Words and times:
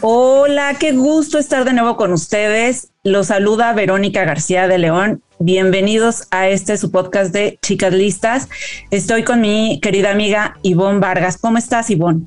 Hola, 0.00 0.74
qué 0.78 0.92
gusto 0.92 1.38
estar 1.38 1.64
de 1.64 1.72
nuevo 1.72 1.96
con 1.96 2.12
ustedes. 2.12 2.92
Los 3.02 3.28
saluda 3.28 3.72
Verónica 3.72 4.24
García 4.24 4.68
de 4.68 4.78
León. 4.78 5.22
Bienvenidos 5.38 6.28
a 6.30 6.48
este 6.48 6.76
su 6.76 6.90
podcast 6.90 7.32
de 7.32 7.58
Chicas 7.62 7.92
Listas. 7.92 8.48
Estoy 8.90 9.24
con 9.24 9.40
mi 9.40 9.80
querida 9.80 10.10
amiga 10.10 10.56
Ivonne 10.62 11.00
Vargas. 11.00 11.38
¿Cómo 11.38 11.56
estás, 11.58 11.88
Ivonne? 11.90 12.26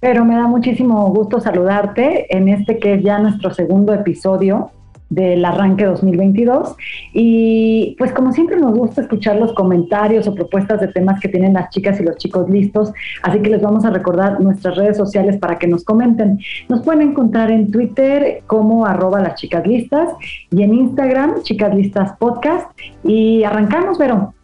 Pero 0.00 0.24
me 0.24 0.36
da 0.36 0.46
muchísimo 0.46 1.08
gusto 1.08 1.40
saludarte 1.40 2.34
en 2.36 2.48
este 2.48 2.78
que 2.78 2.94
es 2.94 3.02
ya 3.02 3.18
nuestro 3.18 3.52
segundo 3.52 3.92
episodio 3.92 4.70
del 5.14 5.44
arranque 5.44 5.84
2022. 5.84 6.76
Y 7.12 7.94
pues 7.98 8.12
como 8.12 8.32
siempre 8.32 8.56
nos 8.56 8.74
gusta 8.76 9.02
escuchar 9.02 9.36
los 9.36 9.52
comentarios 9.54 10.26
o 10.26 10.34
propuestas 10.34 10.80
de 10.80 10.88
temas 10.88 11.20
que 11.20 11.28
tienen 11.28 11.54
las 11.54 11.70
chicas 11.70 12.00
y 12.00 12.04
los 12.04 12.16
chicos 12.16 12.48
listos, 12.50 12.92
así 13.22 13.40
que 13.40 13.50
les 13.50 13.62
vamos 13.62 13.84
a 13.84 13.90
recordar 13.90 14.40
nuestras 14.40 14.76
redes 14.76 14.96
sociales 14.96 15.36
para 15.38 15.58
que 15.58 15.66
nos 15.66 15.84
comenten. 15.84 16.38
Nos 16.68 16.82
pueden 16.82 17.10
encontrar 17.10 17.50
en 17.50 17.70
Twitter 17.70 18.42
como 18.46 18.86
arroba 18.86 19.20
las 19.20 19.36
chicas 19.36 19.66
listas 19.66 20.10
y 20.50 20.62
en 20.62 20.74
Instagram 20.74 21.42
chicas 21.42 21.74
listas 21.74 22.16
podcast. 22.18 22.66
Y 23.04 23.44
arrancamos, 23.44 23.98
Vero. 23.98 24.34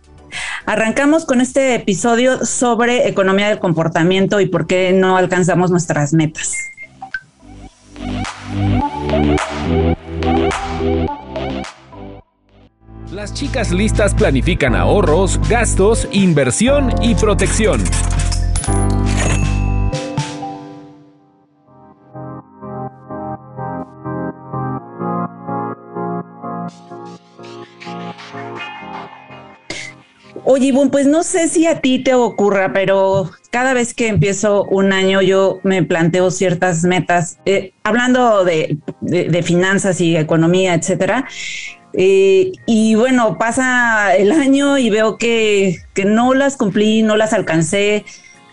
Arrancamos 0.67 1.25
con 1.25 1.41
este 1.41 1.75
episodio 1.75 2.45
sobre 2.47 3.09
economía 3.09 3.49
del 3.49 3.59
comportamiento 3.59 4.41
y 4.41 4.47
por 4.47 4.67
qué 4.67 4.93
no 4.93 5.17
alcanzamos 5.17 5.71
nuestras 5.71 6.13
metas. 6.13 6.55
Las 13.13 13.35
chicas 13.35 13.73
listas 13.73 14.15
planifican 14.15 14.77
ahorros, 14.77 15.41
gastos, 15.49 16.07
inversión 16.13 16.95
y 17.03 17.17
protección. 17.17 17.83
Oye, 30.45 30.73
pues 30.93 31.07
no 31.07 31.25
sé 31.25 31.49
si 31.49 31.67
a 31.67 31.81
ti 31.81 31.99
te 31.99 32.15
ocurra, 32.15 32.73
pero 32.73 33.29
cada 33.51 33.75
vez 33.75 33.93
que 33.93 34.07
empiezo 34.07 34.65
un 34.65 34.93
año 34.93 35.21
yo 35.21 35.59
me 35.65 35.83
planteo 35.83 36.31
ciertas 36.31 36.85
metas, 36.85 37.41
eh, 37.45 37.73
hablando 37.83 38.45
de, 38.45 38.79
finanzas 39.43 40.01
y 40.01 40.17
economía, 40.17 40.75
etcétera. 40.75 41.27
Eh, 41.93 42.53
y 42.67 42.95
bueno, 42.95 43.37
pasa 43.39 44.15
el 44.17 44.33
año 44.33 44.79
y 44.79 44.91
veo 44.91 45.19
que, 45.19 45.79
no 46.05 46.35
las 46.35 46.57
cumplí, 46.57 47.03
no 47.03 47.17
las 47.17 47.33
alcancé, 47.33 48.05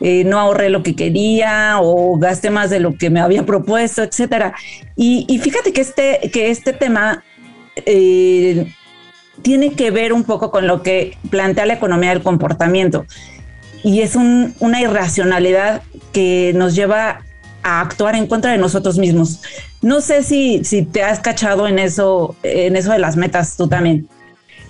eh, 0.02 0.24
no 0.24 0.40
ahorré 0.40 0.70
lo 0.70 0.84
que 0.84 0.96
quería 0.96 1.78
o 1.82 2.18
gasté 2.18 2.50
más 2.50 2.70
de 2.70 2.80
lo 2.80 2.98
que 2.98 3.10
me 3.10 3.20
había 3.20 3.46
propuesto, 3.46 4.04
etcétera. 4.04 4.54
Y, 4.96 5.40
fíjate 5.42 5.74
que 5.74 5.82
este, 5.82 6.30
que 6.32 6.50
este 6.50 6.74
tema 6.74 7.24
tiene 9.42 9.74
que 9.74 9.92
ver 9.92 10.14
un 10.14 10.24
poco 10.24 10.52
con 10.52 10.68
lo 10.68 10.82
que 10.82 11.18
plantea 11.30 11.66
la 11.66 11.74
economía 11.74 12.10
del 12.10 12.24
comportamiento. 12.24 13.06
Y 13.84 14.02
es 14.02 14.16
una 14.16 14.82
irracionalidad 14.82 15.84
que 16.12 16.52
nos 16.56 16.76
lleva 16.76 17.22
a 17.64 17.82
actuar 17.82 18.16
en 18.16 18.28
contra 18.28 18.52
de 18.52 18.58
nosotros 18.58 18.98
mismos. 18.98 19.42
No 19.82 20.02
sé 20.02 20.24
si, 20.24 20.64
si 20.64 20.84
te 20.84 21.04
has 21.04 21.20
cachado 21.20 21.68
en 21.68 21.80
eso, 21.80 22.36
en 22.44 22.76
eso 22.76 22.92
de 22.92 23.00
las 23.00 23.16
metas 23.16 23.56
tú 23.58 23.68
también. 23.68 24.08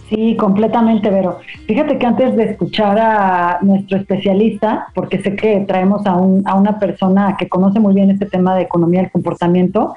Sí, 0.09 0.37
completamente, 0.37 1.09
Vero. 1.09 1.39
Fíjate 1.65 1.97
que 1.97 2.05
antes 2.05 2.35
de 2.37 2.43
escuchar 2.51 2.97
a 2.97 3.59
nuestro 3.61 3.97
especialista, 3.97 4.87
porque 4.93 5.21
sé 5.21 5.35
que 5.35 5.65
traemos 5.67 6.05
a, 6.05 6.11
a 6.11 6.55
una 6.55 6.79
persona 6.79 7.35
que 7.37 7.49
conoce 7.49 7.81
muy 7.81 7.93
bien 7.93 8.09
este 8.09 8.25
tema 8.25 8.55
de 8.55 8.61
economía 8.63 9.01
del 9.01 9.11
comportamiento, 9.11 9.95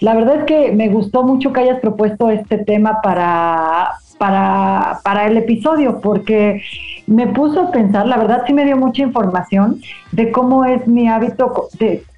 la 0.00 0.14
verdad 0.14 0.40
es 0.40 0.44
que 0.44 0.72
me 0.72 0.88
gustó 0.88 1.22
mucho 1.22 1.52
que 1.52 1.60
hayas 1.60 1.78
propuesto 1.78 2.30
este 2.30 2.58
tema 2.58 3.00
para, 3.00 3.92
para, 4.18 4.98
para 5.04 5.26
el 5.26 5.36
episodio, 5.36 6.00
porque 6.00 6.60
me 7.06 7.28
puso 7.28 7.60
a 7.60 7.70
pensar, 7.70 8.06
la 8.06 8.16
verdad 8.16 8.42
sí 8.46 8.52
me 8.52 8.64
dio 8.64 8.76
mucha 8.76 9.02
información 9.02 9.80
de 10.10 10.32
cómo 10.32 10.64
es 10.64 10.84
mi 10.88 11.08
hábito 11.08 11.68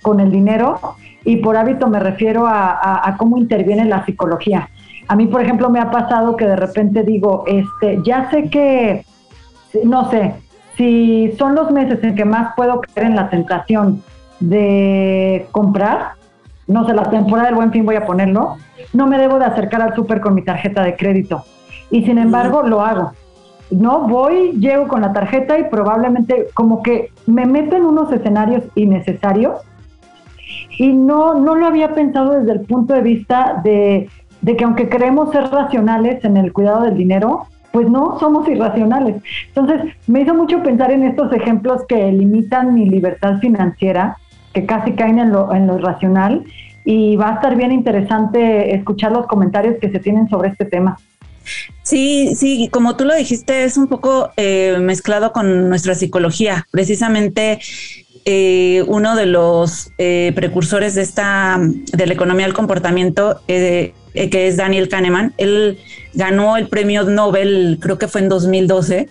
con 0.00 0.20
el 0.20 0.30
dinero 0.30 0.80
y 1.26 1.38
por 1.38 1.56
hábito 1.56 1.88
me 1.88 1.98
refiero 1.98 2.46
a, 2.46 3.14
cómo 3.18 3.36
interviene 3.36 3.84
la 3.84 4.06
psicología. 4.06 4.70
A 5.08 5.16
mí, 5.16 5.26
por 5.26 5.42
ejemplo, 5.42 5.68
me 5.68 5.80
ha 5.80 5.90
pasado 5.90 6.36
que 6.36 6.46
de 6.46 6.54
repente 6.54 7.02
digo, 7.02 7.44
este, 7.48 7.98
ya 8.04 8.30
sé 8.30 8.48
que, 8.48 9.04
no 9.84 10.08
sé, 10.08 10.34
si 10.76 11.32
son 11.36 11.56
los 11.56 11.72
meses 11.72 12.02
en 12.04 12.14
que 12.14 12.24
más 12.24 12.54
puedo 12.54 12.80
caer 12.80 13.08
en 13.08 13.16
la 13.16 13.28
tentación 13.28 14.04
de 14.38 15.48
comprar, 15.50 16.12
no 16.68 16.86
sé, 16.86 16.94
la 16.94 17.10
temporada 17.10 17.48
del 17.48 17.56
buen 17.56 17.72
fin 17.72 17.84
voy 17.84 17.96
a 17.96 18.06
ponerlo, 18.06 18.56
no 18.92 19.08
me 19.08 19.18
debo 19.18 19.40
de 19.40 19.46
acercar 19.46 19.82
al 19.82 19.96
súper 19.96 20.20
con 20.20 20.32
mi 20.32 20.42
tarjeta 20.42 20.84
de 20.84 20.94
crédito 20.94 21.44
y 21.90 22.04
sin 22.04 22.18
embargo 22.18 22.62
lo 22.62 22.82
hago. 22.82 23.12
No 23.70 24.06
voy, 24.06 24.52
llego 24.52 24.86
con 24.86 25.00
la 25.00 25.12
tarjeta 25.12 25.58
y 25.58 25.64
probablemente 25.64 26.46
como 26.54 26.84
que 26.84 27.10
me 27.26 27.46
meto 27.46 27.74
en 27.74 27.84
unos 27.84 28.12
escenarios 28.12 28.62
innecesarios 28.76 29.65
y 30.78 30.88
no, 30.88 31.34
no 31.34 31.54
lo 31.54 31.66
había 31.66 31.94
pensado 31.94 32.38
desde 32.38 32.52
el 32.52 32.60
punto 32.60 32.94
de 32.94 33.02
vista 33.02 33.60
de, 33.64 34.08
de 34.40 34.56
que 34.56 34.64
aunque 34.64 34.88
creemos 34.88 35.32
ser 35.32 35.44
racionales 35.50 36.24
en 36.24 36.36
el 36.36 36.52
cuidado 36.52 36.82
del 36.82 36.96
dinero, 36.96 37.46
pues 37.72 37.90
no, 37.90 38.18
somos 38.18 38.48
irracionales. 38.48 39.16
Entonces, 39.48 39.92
me 40.06 40.22
hizo 40.22 40.34
mucho 40.34 40.62
pensar 40.62 40.90
en 40.90 41.04
estos 41.04 41.32
ejemplos 41.32 41.82
que 41.86 42.10
limitan 42.10 42.72
mi 42.72 42.88
libertad 42.88 43.38
financiera, 43.38 44.16
que 44.54 44.64
casi 44.64 44.92
caen 44.92 45.18
en 45.18 45.32
lo, 45.32 45.52
en 45.54 45.66
lo 45.66 45.76
irracional, 45.76 46.44
y 46.86 47.16
va 47.16 47.30
a 47.30 47.34
estar 47.34 47.54
bien 47.56 47.72
interesante 47.72 48.74
escuchar 48.74 49.12
los 49.12 49.26
comentarios 49.26 49.76
que 49.78 49.90
se 49.90 49.98
tienen 49.98 50.28
sobre 50.28 50.50
este 50.50 50.64
tema. 50.64 50.96
Sí, 51.82 52.34
sí, 52.34 52.68
como 52.72 52.96
tú 52.96 53.04
lo 53.04 53.14
dijiste, 53.14 53.64
es 53.64 53.76
un 53.76 53.88
poco 53.88 54.30
eh, 54.36 54.78
mezclado 54.80 55.32
con 55.32 55.68
nuestra 55.68 55.94
psicología. 55.94 56.66
Precisamente 56.70 57.60
eh, 58.26 58.84
uno 58.86 59.16
de 59.16 59.24
los 59.24 59.92
eh, 59.96 60.32
precursores 60.34 60.94
de 60.94 61.02
esta, 61.02 61.58
de 61.58 62.06
la 62.06 62.12
economía 62.12 62.44
del 62.44 62.54
comportamiento, 62.54 63.40
que 63.46 63.94
es 64.12 64.56
Daniel 64.58 64.88
Kahneman, 64.88 65.32
él 65.38 65.78
ganó 66.12 66.58
el 66.58 66.68
premio 66.68 67.04
Nobel, 67.04 67.78
creo 67.80 67.96
que 67.96 68.08
fue 68.08 68.20
en 68.20 68.28
2012. 68.28 69.08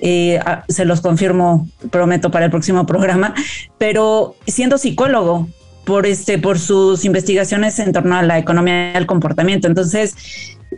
se 0.00 0.84
los 0.84 1.00
confirmo, 1.00 1.68
prometo, 1.90 2.30
para 2.30 2.44
el 2.44 2.50
próximo 2.52 2.86
programa, 2.86 3.34
pero 3.78 4.36
siendo 4.46 4.78
psicólogo, 4.78 5.48
por 5.84 6.06
este, 6.06 6.38
por 6.38 6.58
sus 6.58 7.04
investigaciones 7.04 7.78
en 7.80 7.92
torno 7.92 8.14
a 8.16 8.22
la 8.22 8.38
economía 8.38 8.92
del 8.92 9.06
comportamiento. 9.06 9.66
Entonces, 9.66 10.14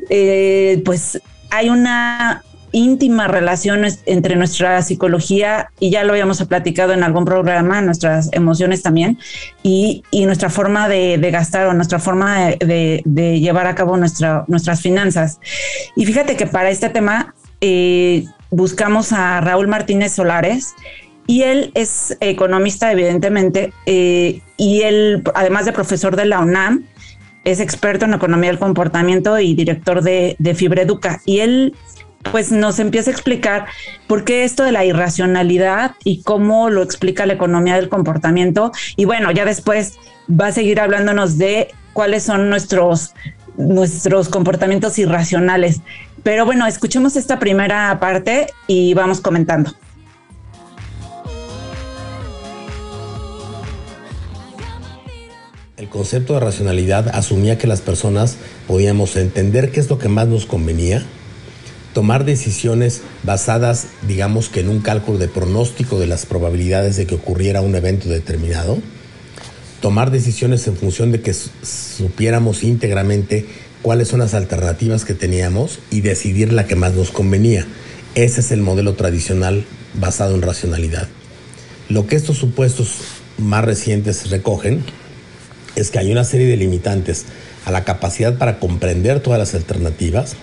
eh, 0.09 0.81
pues 0.85 1.21
hay 1.51 1.69
una 1.69 2.43
íntima 2.73 3.29
relación 3.29 3.85
entre 4.07 4.37
nuestra 4.37 4.83
psicología, 4.83 5.71
y 5.79 5.91
ya 5.91 6.05
lo 6.05 6.13
habíamos 6.13 6.43
platicado 6.45 6.93
en 6.93 7.03
algún 7.03 7.25
programa, 7.25 7.81
nuestras 7.83 8.31
emociones 8.33 8.83
también, 8.83 9.19
y, 9.63 10.03
nuestra 10.13 10.51
forma 10.51 10.89
de, 10.89 11.19
gastar 11.31 11.67
o 11.67 11.75
nuestra 11.75 11.99
forma 11.99 12.51
de, 12.59 13.03
llevar 13.41 13.67
a 13.67 13.75
cabo 13.75 13.97
nuestra, 13.97 14.45
nuestras 14.49 14.81
finanzas. 14.81 15.39
Y 15.97 16.07
fíjate 16.07 16.37
que 16.37 16.47
para 16.47 16.71
este 16.71 16.89
tema 16.89 17.35
eh, 17.61 18.25
buscamos 18.51 19.13
a 19.13 19.41
Raúl 19.41 19.69
Martínez 19.69 20.13
Solares, 20.13 20.75
y 21.27 21.43
él 21.43 21.71
es 21.75 22.17
economista, 22.21 22.91
evidentemente, 22.91 23.73
eh, 23.87 24.41
y 24.57 24.83
él, 24.83 25.23
además 25.35 25.67
de 25.67 25.73
profesor 25.73 26.17
de 26.17 26.25
la 26.25 26.41
UNAM, 26.41 26.85
es 27.45 27.61
experto 27.61 28.05
en 28.05 28.15
economía 28.15 28.51
del 28.51 28.59
comportamiento 28.59 29.39
y 29.39 29.55
director 29.55 30.03
de, 30.03 30.37
de 30.39 30.55
Fibreduca. 30.55 31.21
Y 31.25 31.41
él 31.41 31.75
pues 32.31 32.53
nos 32.53 32.79
empieza 32.79 33.11
a 33.11 33.15
explicar 33.15 33.67
por 34.07 34.25
qué 34.25 34.45
esto 34.45 34.65
de 34.65 34.73
la 34.73 34.85
irracionalidad 34.85 35.93
y 36.05 36.23
cómo 36.23 36.71
lo 36.71 36.83
explica 36.83 37.27
la 37.27 37.35
economía 37.35 37.77
del 37.77 37.89
comportamiento. 37.89 38.73
Y 38.97 39.05
bueno, 39.05 39.31
ya 39.31 39.45
después 39.45 39.99
va 40.29 40.49
a 40.49 40.53
seguir 40.53 40.81
hablándonos 40.81 41.39
de 41.39 41.69
cuáles 41.93 42.23
son 42.23 42.49
nuestros, 42.49 43.15
nuestros 43.57 44.29
comportamientos 44.29 44.99
irracionales. 44.99 45.81
Pero 46.23 46.47
bueno, 46.47 46.67
escuchemos 46.67 47.17
esta 47.17 47.39
primera 47.39 47.99
parte 47.99 48.47
y 48.67 48.95
vamos 48.95 49.21
comentando. 49.21 49.73
El 55.77 55.89
concepto 55.89 56.35
de 56.35 56.41
racionalidad 56.41 57.09
asumía 57.09 57.59
que 57.59 57.67
las 57.67 57.81
personas 57.81 58.37
podíamos 58.69 59.17
entender 59.17 59.73
qué 59.73 59.81
es 59.81 59.91
lo 59.91 59.99
que 59.99 60.09
más 60.09 60.29
nos 60.29 60.47
convenía, 60.47 61.03
tomar 61.93 62.25
decisiones 62.25 63.03
basadas, 63.23 63.87
digamos 64.07 64.49
que 64.49 64.61
en 64.61 64.69
un 64.69 64.81
cálculo 64.81 65.19
de 65.19 65.29
pronóstico 65.29 65.99
de 65.99 66.07
las 66.07 66.27
probabilidades 66.27 66.97
de 66.97 67.07
que 67.07 67.15
ocurriera 67.15 67.61
un 67.61 67.75
evento 67.75 68.09
determinado, 68.09 68.79
tomar 69.81 70.11
decisiones 70.11 70.67
en 70.69 70.77
función 70.77 71.13
de 71.13 71.21
que 71.21 71.35
supiéramos 71.35 72.63
íntegramente 72.63 73.47
cuáles 73.83 74.09
son 74.09 74.21
las 74.21 74.35
alternativas 74.35 75.05
que 75.05 75.15
teníamos 75.15 75.81
y 75.91 76.01
decidir 76.01 76.53
la 76.53 76.67
que 76.67 76.77
más 76.77 76.95
nos 76.95 77.11
convenía. 77.11 77.67
Ese 78.15 78.41
es 78.41 78.53
el 78.53 78.61
modelo 78.61 78.95
tradicional 78.95 79.65
basado 79.95 80.35
en 80.35 80.43
racionalidad. 80.43 81.09
Lo 81.89 82.07
que 82.07 82.17
estos 82.17 82.39
supuestos 82.39 82.99
más 83.39 83.65
recientes 83.65 84.31
recogen 84.31 84.85
es 85.75 85.91
que 85.91 85.99
hay 85.99 86.13
una 86.13 86.25
serie 86.25 86.47
de 86.47 86.57
limitantes 86.57 87.25
a 87.65 87.71
la 87.71 87.85
capacidad 87.85 88.39
para 88.39 88.59
comprender 88.59 89.21
todas 89.21 89.39
las 89.39 89.55
alternativas, 89.55 90.37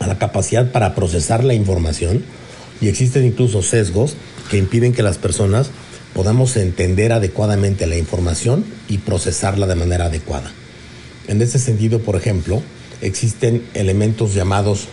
a 0.00 0.06
la 0.06 0.18
capacidad 0.18 0.70
para 0.70 0.94
procesar 0.94 1.44
la 1.44 1.54
información 1.54 2.24
y 2.80 2.88
existen 2.88 3.24
incluso 3.24 3.62
sesgos 3.62 4.14
que 4.50 4.58
impiden 4.58 4.92
que 4.92 5.02
las 5.02 5.18
personas 5.18 5.70
podamos 6.14 6.56
entender 6.56 7.12
adecuadamente 7.12 7.86
la 7.86 7.96
información 7.96 8.64
y 8.88 8.98
procesarla 8.98 9.66
de 9.66 9.74
manera 9.74 10.06
adecuada. 10.06 10.50
En 11.26 11.42
ese 11.42 11.58
sentido, 11.58 12.00
por 12.00 12.16
ejemplo, 12.16 12.62
existen 13.00 13.62
elementos 13.74 14.34
llamados 14.34 14.88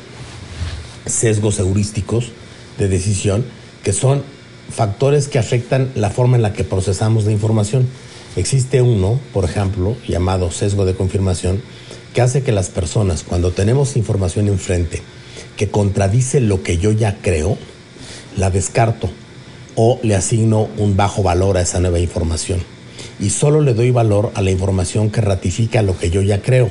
sesgos 1.05 1.59
heurísticos 1.59 2.31
de 2.77 2.87
decisión 2.87 3.45
que 3.83 3.93
son 3.93 4.23
factores 4.69 5.27
que 5.27 5.39
afectan 5.39 5.91
la 5.95 6.09
forma 6.09 6.35
en 6.35 6.41
la 6.41 6.53
que 6.53 6.63
procesamos 6.63 7.25
la 7.25 7.31
información. 7.31 7.87
Existe 8.35 8.81
uno, 8.81 9.19
por 9.33 9.45
ejemplo, 9.45 9.95
llamado 10.07 10.51
sesgo 10.51 10.85
de 10.85 10.95
confirmación, 10.95 11.61
que 12.15 12.21
hace 12.21 12.43
que 12.43 12.53
las 12.53 12.69
personas, 12.69 13.23
cuando 13.23 13.51
tenemos 13.51 13.97
información 13.97 14.47
enfrente 14.47 15.01
que 15.57 15.69
contradice 15.69 16.39
lo 16.39 16.63
que 16.63 16.77
yo 16.77 16.93
ya 16.93 17.17
creo, 17.21 17.57
la 18.37 18.49
descarto 18.49 19.09
o 19.75 19.99
le 20.01 20.15
asigno 20.15 20.69
un 20.77 20.95
bajo 20.95 21.23
valor 21.23 21.57
a 21.57 21.61
esa 21.61 21.81
nueva 21.81 21.99
información. 21.99 22.61
Y 23.19 23.31
solo 23.31 23.59
le 23.59 23.73
doy 23.73 23.91
valor 23.91 24.31
a 24.35 24.41
la 24.41 24.51
información 24.51 25.11
que 25.11 25.19
ratifica 25.19 25.81
lo 25.81 25.99
que 25.99 26.09
yo 26.09 26.21
ya 26.21 26.41
creo. 26.41 26.69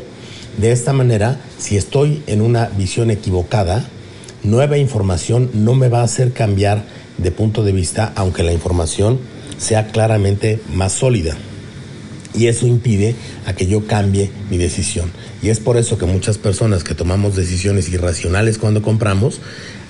De 0.57 0.73
esta 0.73 0.95
manera, 0.95 1.39
si 1.59 1.77
estoy 1.77 2.23
en 2.27 2.41
una 2.41 2.69
visión 2.69 3.11
equivocada, 3.11 3.85
nueva 4.45 4.79
información 4.79 5.51
no 5.53 5.75
me 5.75 5.91
va 5.91 6.01
a 6.01 6.05
hacer 6.05 6.33
cambiar 6.33 6.85
de 7.19 7.31
punto 7.33 7.63
de 7.63 7.73
vista, 7.73 8.15
aunque 8.17 8.45
la 8.45 8.53
información 8.55 9.21
sea 9.59 9.89
claramente 9.89 10.59
más 10.73 10.95
sólida 10.95 11.37
y 12.35 12.49
eso 12.49 12.67
impide 12.67 13.15
a 13.47 13.55
que 13.55 13.67
yo 13.67 13.87
cambie 13.87 14.31
mi 14.51 14.59
decisión. 14.59 15.11
Y 15.43 15.51
es 15.51 15.61
por 15.61 15.77
eso 15.77 15.99
que 15.99 16.07
muchas 16.07 16.37
personas 16.37 16.85
que 16.85 16.95
tomamos 16.95 17.37
decisiones 17.37 17.89
irracionales 17.89 18.59
cuando 18.59 18.83
compramos, 18.83 19.41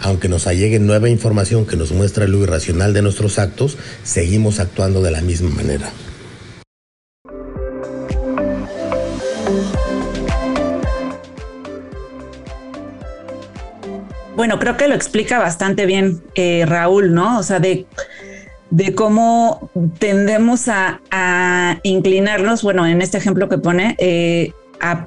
aunque 0.01 0.29
nos 0.29 0.47
allegue 0.47 0.79
nueva 0.79 1.09
información 1.09 1.67
que 1.67 1.77
nos 1.77 1.93
muestra 1.93 2.29
lo 2.29 2.39
irracional 2.43 2.93
de 2.93 3.03
nuestros 3.03 3.39
actos, 3.39 3.79
seguimos 4.03 4.61
actuando 4.61 5.03
de 5.03 5.11
la 5.11 5.23
misma 5.23 5.51
manera. 5.51 5.91
Bueno, 14.37 14.59
creo 14.59 14.77
que 14.77 14.89
lo 14.89 14.95
explica 14.95 15.39
bastante 15.39 15.87
bien 15.87 16.21
eh, 16.35 16.65
Raúl, 16.67 17.15
¿no? 17.15 17.39
O 17.39 17.43
sea, 17.45 17.61
de 17.61 17.87
de 18.75 18.93
cómo 18.93 19.71
tendemos 20.01 20.69
a, 20.69 21.79
inclinarnos, 21.85 22.65
bueno, 22.65 22.85
en 22.87 23.03
este 23.03 23.19
ejemplo 23.19 23.49
que 23.49 23.59
pone, 23.59 23.95
eh, 23.99 24.53
a, 24.81 25.07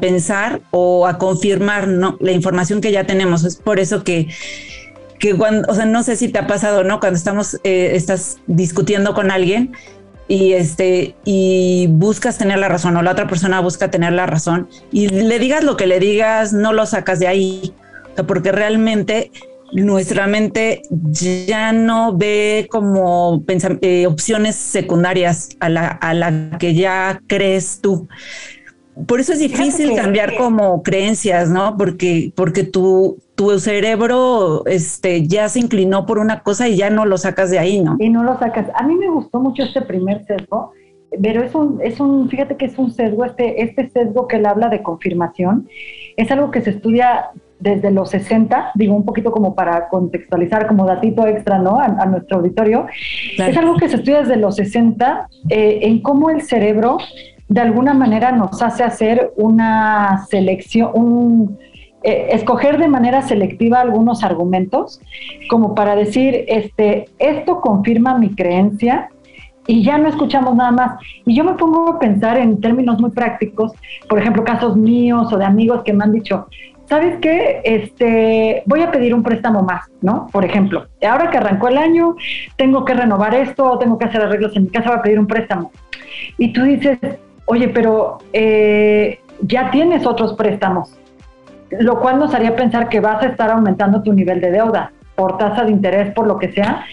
pensar 0.00 0.62
o 0.70 1.06
a 1.06 1.18
confirmar 1.18 1.86
¿no? 1.86 2.16
la 2.18 2.32
información 2.32 2.80
que 2.80 2.92
ya 2.92 3.04
tenemos. 3.04 3.44
Es 3.44 3.56
por 3.56 3.78
eso 3.78 4.02
que, 4.02 4.28
que 5.18 5.34
cuando, 5.34 5.70
o 5.70 5.74
sea, 5.74 5.84
no 5.84 6.02
sé 6.02 6.16
si 6.16 6.28
te 6.28 6.38
ha 6.38 6.46
pasado, 6.46 6.82
¿no? 6.82 6.98
Cuando 6.98 7.18
estamos, 7.18 7.60
eh, 7.62 7.90
estás 7.92 8.38
discutiendo 8.46 9.12
con 9.12 9.30
alguien 9.30 9.74
y 10.28 10.54
este 10.54 11.14
y 11.26 11.88
buscas 11.90 12.38
tener 12.38 12.58
la 12.58 12.70
razón 12.70 12.96
o 12.96 13.02
la 13.02 13.12
otra 13.12 13.28
persona 13.28 13.60
busca 13.60 13.90
tener 13.90 14.14
la 14.14 14.26
razón 14.26 14.68
y 14.90 15.08
le 15.08 15.38
digas 15.38 15.62
lo 15.62 15.76
que 15.76 15.86
le 15.86 16.00
digas, 16.00 16.54
no 16.54 16.72
lo 16.72 16.86
sacas 16.86 17.20
de 17.20 17.28
ahí, 17.28 17.74
porque 18.26 18.52
realmente 18.52 19.30
nuestra 19.72 20.26
mente 20.26 20.82
ya 20.90 21.72
no 21.72 22.16
ve 22.16 22.66
como 22.70 23.42
eh, 23.80 24.06
opciones 24.06 24.56
secundarias 24.56 25.50
a 25.60 25.68
la, 25.68 25.86
a 25.88 26.14
la 26.14 26.56
que 26.58 26.74
ya 26.74 27.20
crees 27.26 27.80
tú. 27.80 28.08
Por 29.06 29.20
eso 29.20 29.34
es 29.34 29.40
difícil 29.40 29.94
cambiar 29.94 30.36
como 30.36 30.82
creencias, 30.82 31.50
¿no? 31.50 31.76
Porque, 31.76 32.32
porque 32.34 32.64
tu, 32.64 33.18
tu 33.34 33.58
cerebro 33.58 34.64
este, 34.64 35.26
ya 35.26 35.50
se 35.50 35.60
inclinó 35.60 36.06
por 36.06 36.18
una 36.18 36.42
cosa 36.42 36.66
y 36.66 36.76
ya 36.76 36.88
no 36.88 37.04
lo 37.04 37.18
sacas 37.18 37.50
de 37.50 37.58
ahí, 37.58 37.82
¿no? 37.82 37.96
Y 37.98 38.08
no 38.08 38.22
lo 38.22 38.38
sacas. 38.38 38.68
A 38.74 38.86
mí 38.86 38.94
me 38.94 39.10
gustó 39.10 39.38
mucho 39.38 39.64
este 39.64 39.82
primer 39.82 40.24
sesgo, 40.24 40.72
pero 41.22 41.42
es 41.42 41.54
un, 41.54 41.78
es 41.82 42.00
un, 42.00 42.30
fíjate 42.30 42.56
que 42.56 42.64
es 42.64 42.78
un 42.78 42.90
sesgo, 42.90 43.26
este, 43.26 43.62
este 43.62 43.90
sesgo 43.90 44.26
que 44.28 44.36
él 44.36 44.46
habla 44.46 44.70
de 44.70 44.82
confirmación, 44.82 45.68
es 46.16 46.30
algo 46.30 46.50
que 46.50 46.62
se 46.62 46.70
estudia 46.70 47.32
desde 47.58 47.90
los 47.90 48.10
60, 48.10 48.72
digo 48.74 48.94
un 48.94 49.04
poquito 49.04 49.30
como 49.30 49.54
para 49.54 49.88
contextualizar 49.88 50.66
como 50.66 50.86
datito 50.86 51.26
extra 51.26 51.58
¿no? 51.58 51.78
a, 51.78 52.06
nuestro 52.06 52.38
auditorio, 52.38 52.86
es 53.38 53.56
algo 53.56 53.76
que 53.76 53.88
se 53.88 53.96
estudia 53.96 54.20
desde 54.20 54.36
los 54.36 54.56
60 54.56 55.28
eh, 55.48 55.78
en 55.82 56.00
cómo 56.02 56.30
el 56.30 56.42
cerebro 56.42 56.98
de 57.48 57.60
alguna 57.60 57.94
manera 57.94 58.32
nos 58.32 58.60
hace 58.62 58.82
hacer 58.82 59.32
una 59.36 60.26
selección, 60.28 60.90
un, 60.94 61.58
eh, 62.02 62.28
escoger 62.32 62.78
de 62.78 62.88
manera 62.88 63.22
selectiva 63.22 63.80
algunos 63.80 64.24
argumentos, 64.24 65.00
como 65.48 65.74
para 65.74 65.96
decir, 65.96 66.44
este, 66.48 67.06
esto 67.18 67.60
confirma 67.60 68.18
mi 68.18 68.34
creencia, 68.34 69.10
y 69.66 69.82
ya 69.82 69.98
no 69.98 70.08
escuchamos 70.08 70.54
nada 70.54 70.70
más. 70.70 71.00
Y 71.24 71.34
yo 71.34 71.44
me 71.44 71.54
pongo 71.54 71.88
a 71.88 71.98
pensar 71.98 72.38
en 72.38 72.60
términos 72.60 73.00
muy 73.00 73.10
prácticos, 73.10 73.72
por 74.08 74.18
ejemplo, 74.18 74.44
casos 74.44 74.76
míos 74.76 75.32
o 75.32 75.38
de 75.38 75.44
amigos 75.44 75.82
que 75.84 75.92
me 75.92 76.04
han 76.04 76.12
dicho, 76.12 76.46
¿sabes 76.88 77.16
qué? 77.20 77.60
Este, 77.64 78.62
voy 78.66 78.82
a 78.82 78.90
pedir 78.90 79.14
un 79.14 79.22
préstamo 79.22 79.62
más, 79.62 79.86
¿no? 80.00 80.28
Por 80.32 80.44
ejemplo, 80.44 80.86
ahora 81.06 81.30
que 81.30 81.38
arrancó 81.38 81.68
el 81.68 81.78
año, 81.78 82.16
tengo 82.56 82.84
que 82.84 82.94
renovar 82.94 83.34
esto, 83.34 83.78
tengo 83.78 83.98
que 83.98 84.06
hacer 84.06 84.22
arreglos 84.22 84.56
en 84.56 84.64
mi 84.64 84.70
casa, 84.70 84.90
voy 84.90 84.98
a 84.98 85.02
pedir 85.02 85.18
un 85.18 85.26
préstamo. 85.26 85.72
Y 86.38 86.52
tú 86.52 86.62
dices, 86.64 86.98
oye, 87.46 87.68
pero 87.68 88.18
eh, 88.32 89.20
ya 89.40 89.70
tienes 89.70 90.06
otros 90.06 90.34
préstamos, 90.34 90.96
lo 91.70 92.00
cual 92.00 92.18
nos 92.18 92.34
haría 92.34 92.54
pensar 92.54 92.88
que 92.88 93.00
vas 93.00 93.22
a 93.22 93.26
estar 93.26 93.50
aumentando 93.50 94.02
tu 94.02 94.12
nivel 94.12 94.40
de 94.40 94.50
deuda 94.50 94.92
por 95.14 95.38
tasa 95.38 95.64
de 95.64 95.72
interés, 95.72 96.12
por 96.14 96.26
lo 96.26 96.38
que 96.38 96.52
sea. 96.52 96.84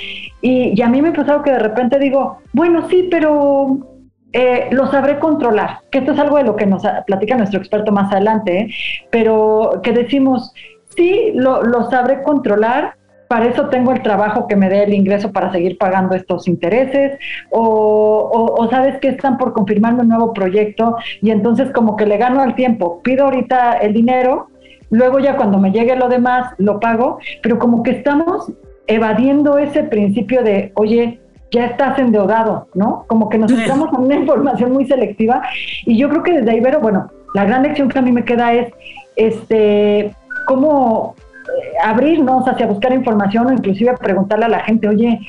Y, 0.41 0.73
y 0.75 0.81
a 0.81 0.89
mí 0.89 1.01
me 1.01 1.09
ha 1.09 1.13
pasado 1.13 1.43
que 1.43 1.51
de 1.51 1.59
repente 1.59 1.99
digo, 1.99 2.39
bueno, 2.53 2.87
sí, 2.89 3.07
pero 3.11 3.92
eh, 4.33 4.67
lo 4.71 4.87
sabré 4.87 5.19
controlar, 5.19 5.81
que 5.91 5.99
esto 5.99 6.13
es 6.13 6.19
algo 6.19 6.37
de 6.37 6.43
lo 6.43 6.55
que 6.55 6.65
nos 6.65 6.81
platica 7.05 7.37
nuestro 7.37 7.59
experto 7.59 7.91
más 7.91 8.11
adelante, 8.11 8.57
¿eh? 8.57 8.69
pero 9.11 9.79
que 9.83 9.91
decimos, 9.91 10.51
sí, 10.95 11.31
lo, 11.35 11.61
sabré 11.91 12.23
controlar, 12.23 12.95
para 13.27 13.45
eso 13.45 13.69
tengo 13.69 13.91
el 13.91 14.01
trabajo 14.01 14.47
que 14.47 14.55
me 14.55 14.69
dé 14.69 14.83
el 14.83 14.93
ingreso 14.93 15.31
para 15.31 15.51
seguir 15.51 15.77
pagando 15.77 16.15
estos 16.15 16.47
intereses, 16.47 17.19
o, 17.51 18.67
sabes 18.71 18.99
que 18.99 19.09
están 19.09 19.37
por 19.37 19.53
confirmar 19.53 19.93
un 19.93 20.07
nuevo 20.07 20.33
proyecto 20.33 20.97
y 21.21 21.29
entonces 21.29 21.71
como 21.71 21.95
que 21.95 22.07
le 22.07 22.17
gano 22.17 22.41
al 22.41 22.55
tiempo, 22.55 23.01
pido 23.03 23.25
ahorita 23.25 23.73
el 23.73 23.93
dinero, 23.93 24.47
luego 24.89 25.19
ya 25.19 25.35
cuando 25.35 25.59
me 25.59 25.71
llegue 25.71 25.95
lo 25.95 26.09
demás 26.09 26.53
lo 26.57 26.79
pago, 26.79 27.19
pero 27.43 27.59
como 27.59 27.83
que 27.83 27.91
estamos 27.91 28.51
evadiendo 28.87 29.59
ese 29.59 29.83
principio 29.83 30.43
de, 30.43 30.71
oye, 30.75 31.19
ya 31.53 31.67
estás 31.67 31.97
endeudado, 31.99 32.67
¿no? 32.73 33.05
Como 33.07 33.29
que 33.29 33.37
nos 33.37 33.51
centramos 33.51 33.93
en 33.93 33.99
una 34.05 34.15
información 34.15 34.73
muy 34.73 34.85
selectiva 34.85 35.43
y 35.85 35.97
yo 35.97 36.09
creo 36.09 36.23
que 36.23 36.33
desde 36.33 36.51
ahí, 36.51 36.61
pero 36.61 36.79
bueno, 36.81 37.09
la 37.35 37.45
gran 37.45 37.63
lección 37.63 37.89
que 37.89 37.99
a 37.99 38.01
mí 38.01 38.11
me 38.11 38.25
queda 38.25 38.53
es, 38.53 38.73
este, 39.15 40.13
cómo 40.47 41.15
eh, 41.45 41.77
abrirnos 41.83 42.47
hacia 42.47 42.65
buscar 42.65 42.91
información 42.91 43.47
o 43.47 43.53
inclusive 43.53 43.95
preguntarle 43.97 44.45
a 44.45 44.49
la 44.49 44.59
gente, 44.61 44.87
oye, 44.87 45.19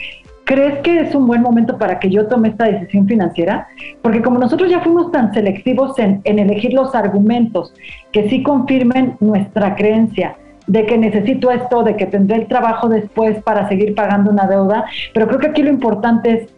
¿crees 0.44 0.78
que 0.78 1.00
es 1.00 1.14
un 1.14 1.26
buen 1.26 1.42
momento 1.42 1.76
para 1.76 2.00
que 2.00 2.08
yo 2.08 2.26
tome 2.26 2.48
esta 2.48 2.64
decisión 2.64 3.06
financiera? 3.06 3.68
Porque 4.00 4.22
como 4.22 4.38
nosotros 4.38 4.70
ya 4.70 4.80
fuimos 4.80 5.12
tan 5.12 5.34
selectivos 5.34 5.98
en, 5.98 6.22
en 6.24 6.38
elegir 6.38 6.72
los 6.72 6.94
argumentos 6.94 7.74
que 8.12 8.30
sí 8.30 8.42
confirmen 8.42 9.16
nuestra 9.20 9.76
creencia, 9.76 10.36
de 10.66 10.86
que 10.86 10.96
necesito 10.98 11.50
esto, 11.50 11.82
de 11.82 11.96
que 11.96 12.06
tendré 12.06 12.36
el 12.36 12.46
trabajo 12.46 12.88
después 12.88 13.42
para 13.42 13.68
seguir 13.68 13.94
pagando 13.94 14.30
una 14.30 14.46
deuda, 14.46 14.86
pero 15.12 15.26
creo 15.26 15.40
que 15.40 15.48
aquí 15.48 15.62
lo 15.62 15.70
importante 15.70 16.30
es 16.32 16.48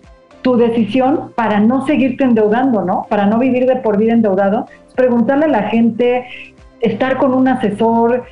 tu 0.42 0.56
decisión 0.56 1.32
para 1.34 1.58
no 1.58 1.86
seguirte 1.86 2.22
endeudando, 2.22 2.82
¿no? 2.82 3.06
Para 3.08 3.26
no 3.26 3.38
vivir 3.38 3.66
de 3.66 3.76
por 3.76 3.98
vida 3.98 4.12
endeudado, 4.12 4.66
preguntarle 4.94 5.46
a 5.46 5.48
la 5.48 5.62
gente 5.64 6.24
estar 6.80 7.16
con 7.16 7.34
un 7.34 7.48
asesor, 7.48 8.24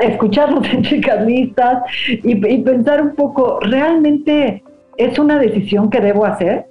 escucharnos 0.00 0.66
en 0.72 0.82
chicas 0.82 1.24
listas 1.24 1.82
y, 2.08 2.34
pensar 2.62 3.02
un 3.02 3.14
poco, 3.14 3.58
¿realmente 3.60 4.62
es 4.98 5.18
una 5.18 5.38
decisión 5.38 5.88
que 5.88 6.00
debo 6.00 6.26
hacer? 6.26 6.66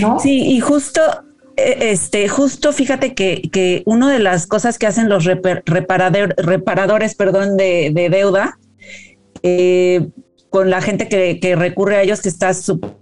¿No? 0.00 0.18
Sí, 0.18 0.54
y 0.54 0.60
justo 0.60 1.00
este, 1.56 2.28
justo 2.28 2.72
fíjate 2.72 3.14
que, 3.14 3.42
que 3.52 3.82
una 3.86 4.10
de 4.10 4.18
las 4.18 4.46
cosas 4.46 4.78
que 4.78 4.86
hacen 4.86 5.08
los 5.08 5.24
reparadores 5.24 7.14
perdón, 7.14 7.56
de, 7.56 8.08
deuda 8.10 8.58
eh, 9.42 10.08
con 10.50 10.70
la 10.70 10.80
gente 10.80 11.08
que, 11.08 11.56
recurre 11.56 11.96
a 11.96 12.02
ellos 12.02 12.22
que 12.22 12.28
está 12.28 12.54
súper 12.54 12.94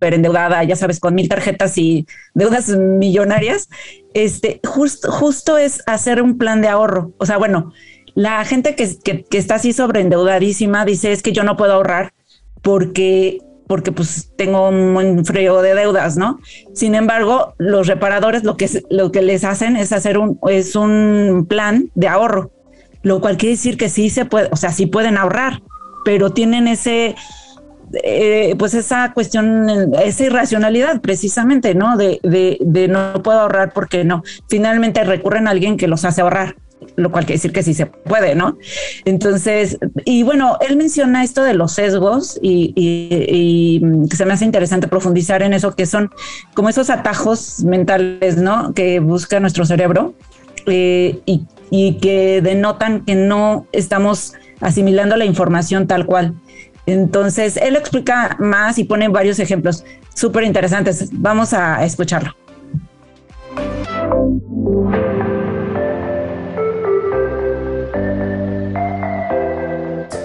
endeudada, 0.00 0.62
ya 0.64 0.76
sabes, 0.76 1.00
con 1.00 1.14
mil 1.14 1.28
tarjetas 1.28 1.78
y 1.78 2.06
deudas 2.34 2.68
millonarias, 2.68 3.68
este, 4.14 4.60
justo 4.64 5.58
es 5.58 5.82
hacer 5.86 6.20
un 6.22 6.38
plan 6.38 6.60
de 6.60 6.68
ahorro. 6.68 7.12
O 7.18 7.26
sea, 7.26 7.38
bueno, 7.38 7.72
la 8.14 8.44
gente 8.44 8.74
que, 8.74 8.96
que, 8.98 9.38
está 9.38 9.56
así 9.56 9.72
sobreendeudadísima 9.72 10.84
dice 10.84 11.12
es 11.12 11.22
que 11.22 11.32
yo 11.32 11.44
no 11.44 11.56
puedo 11.56 11.72
ahorrar 11.72 12.12
porque 12.62 13.38
porque 13.66 13.92
pues 13.92 14.32
tengo 14.36 14.68
un 14.68 15.24
frío 15.24 15.62
de 15.62 15.74
deudas, 15.74 16.16
¿no? 16.16 16.38
Sin 16.74 16.94
embargo, 16.94 17.54
los 17.58 17.86
reparadores 17.86 18.44
lo 18.44 18.56
que, 18.56 18.68
lo 18.90 19.12
que 19.12 19.22
les 19.22 19.44
hacen 19.44 19.76
es 19.76 19.92
hacer 19.92 20.18
un, 20.18 20.38
es 20.48 20.76
un 20.76 21.46
plan 21.48 21.90
de 21.94 22.08
ahorro, 22.08 22.50
lo 23.02 23.20
cual 23.20 23.36
quiere 23.36 23.54
decir 23.54 23.76
que 23.76 23.88
sí 23.88 24.10
se 24.10 24.24
puede, 24.24 24.48
o 24.52 24.56
sea, 24.56 24.72
sí 24.72 24.86
pueden 24.86 25.16
ahorrar, 25.16 25.62
pero 26.04 26.30
tienen 26.30 26.68
ese, 26.68 27.14
eh, 28.02 28.54
pues 28.58 28.74
esa 28.74 29.12
cuestión, 29.12 29.94
esa 30.02 30.24
irracionalidad 30.24 31.00
precisamente, 31.00 31.74
¿no? 31.74 31.96
De, 31.96 32.20
de, 32.22 32.58
de 32.60 32.88
no 32.88 33.22
puedo 33.22 33.40
ahorrar 33.40 33.72
porque 33.72 34.04
no. 34.04 34.22
Finalmente 34.48 35.04
recurren 35.04 35.48
a 35.48 35.50
alguien 35.50 35.76
que 35.76 35.88
los 35.88 36.04
hace 36.04 36.20
ahorrar 36.20 36.56
lo 36.96 37.10
cual 37.10 37.24
quiere 37.24 37.38
decir 37.38 37.52
que 37.52 37.62
sí 37.62 37.74
se 37.74 37.86
puede, 37.86 38.34
¿no? 38.34 38.58
Entonces, 39.04 39.78
y 40.04 40.22
bueno, 40.22 40.58
él 40.66 40.76
menciona 40.76 41.24
esto 41.24 41.42
de 41.42 41.54
los 41.54 41.72
sesgos 41.72 42.38
y, 42.42 42.72
y, 42.76 43.82
se 44.14 44.26
me 44.26 44.34
hace 44.34 44.44
interesante 44.44 44.88
profundizar 44.88 45.42
en 45.42 45.52
eso, 45.52 45.74
que 45.74 45.86
son 45.86 46.10
como 46.54 46.68
esos 46.68 46.90
atajos 46.90 47.64
mentales, 47.64 48.36
¿no? 48.36 48.74
Que 48.74 49.00
busca 49.00 49.40
nuestro 49.40 49.64
cerebro 49.64 50.14
eh, 50.66 51.20
y, 51.26 51.46
y 51.70 51.98
que 51.98 52.40
denotan 52.42 53.04
que 53.04 53.14
no 53.14 53.66
estamos 53.72 54.34
asimilando 54.60 55.16
la 55.16 55.24
información 55.24 55.86
tal 55.86 56.06
cual. 56.06 56.34
Entonces, 56.86 57.56
él 57.56 57.76
explica 57.76 58.36
más 58.40 58.78
y 58.78 58.84
pone 58.84 59.08
varios 59.08 59.38
ejemplos 59.38 59.84
súper 60.14 60.44
interesantes. 60.44 61.08
Vamos 61.12 61.52
a 61.52 61.84
escucharlo. 61.84 62.34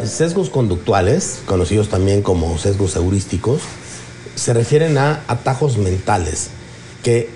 Sesgos 0.07 0.49
conductuales, 0.49 1.39
conocidos 1.45 1.89
también 1.89 2.21
como 2.21 2.57
sesgos 2.57 2.95
heurísticos, 2.95 3.61
se 4.35 4.53
refieren 4.53 4.97
a 4.97 5.23
atajos 5.27 5.77
mentales, 5.77 6.49
que 7.03 7.29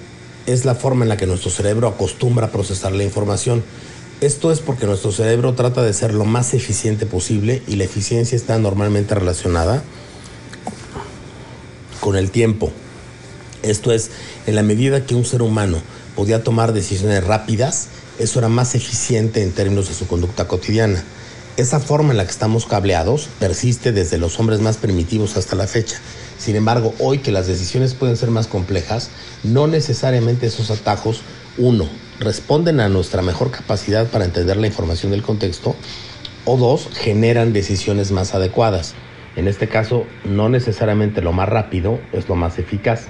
es 0.46 0.66
la 0.66 0.76
forma 0.76 1.06
en 1.06 1.10
la 1.10 1.18
que 1.18 1.28
nuestro 1.28 1.52
cerebro 1.52 1.88
acostumbra 1.88 2.48
a 2.48 2.52
procesar 2.52 2.92
la 2.92 3.04
información. 3.04 3.64
Esto 4.22 4.52
es 4.52 4.60
porque 4.60 4.86
nuestro 4.86 5.12
cerebro 5.12 5.54
trata 5.54 5.82
de 5.82 5.94
ser 5.94 6.14
lo 6.14 6.26
más 6.26 6.54
eficiente 6.54 7.06
posible 7.06 7.64
y 7.68 7.76
la 7.76 7.86
eficiencia 7.86 8.36
está 8.36 8.58
normalmente 8.60 9.16
relacionada 9.16 9.84
con 12.00 12.16
el 12.16 12.32
tiempo. 12.32 12.72
Esto 13.64 13.92
es, 13.92 14.12
en 14.48 14.56
la 14.56 14.64
medida 14.64 15.06
que 15.06 15.16
un 15.16 15.26
ser 15.26 15.42
humano 15.42 15.78
podía 16.16 16.44
tomar 16.44 16.74
decisiones 16.74 17.24
rápidas, 17.24 17.88
eso 18.20 18.40
era 18.40 18.50
más 18.50 18.76
eficiente 18.76 19.42
en 19.42 19.52
términos 19.52 19.88
de 19.88 19.94
su 19.94 20.08
conducta 20.08 20.48
cotidiana. 20.48 21.04
Esa 21.62 21.80
forma 21.80 22.10
en 22.10 22.18
la 22.18 22.26
que 22.26 22.32
estamos 22.32 22.66
cableados 22.66 23.30
persiste 23.38 23.92
desde 23.92 24.18
los 24.18 24.40
hombres 24.40 24.62
más 24.62 24.78
primitivos 24.78 25.38
hasta 25.38 25.56
la 25.56 25.68
fecha. 25.68 26.00
Sin 26.40 26.56
embargo, 26.56 26.96
hoy 26.98 27.20
que 27.20 27.32
las 27.32 27.46
decisiones 27.46 27.94
pueden 27.94 28.18
ser 28.18 28.32
más 28.32 28.48
complejas, 28.48 29.12
no 29.44 29.68
necesariamente 29.68 30.48
esos 30.48 30.72
atajos, 30.72 31.22
uno, 31.60 31.88
responden 32.20 32.80
a 32.80 32.90
nuestra 32.90 33.22
mejor 33.22 33.52
capacidad 33.52 34.08
para 34.08 34.26
entender 34.26 34.58
la 34.58 34.66
información 34.66 35.12
del 35.12 35.22
contexto, 35.22 35.76
o 36.46 36.58
dos, 36.58 36.90
generan 36.96 37.54
decisiones 37.54 38.12
más 38.12 38.34
adecuadas. 38.34 38.96
En 39.36 39.48
este 39.48 39.70
caso, 39.70 40.08
no 40.26 40.50
necesariamente 40.50 41.22
lo 41.22 41.32
más 41.32 41.48
rápido 41.48 42.00
es 42.12 42.28
lo 42.28 42.34
más 42.34 42.58
eficaz. 42.58 43.02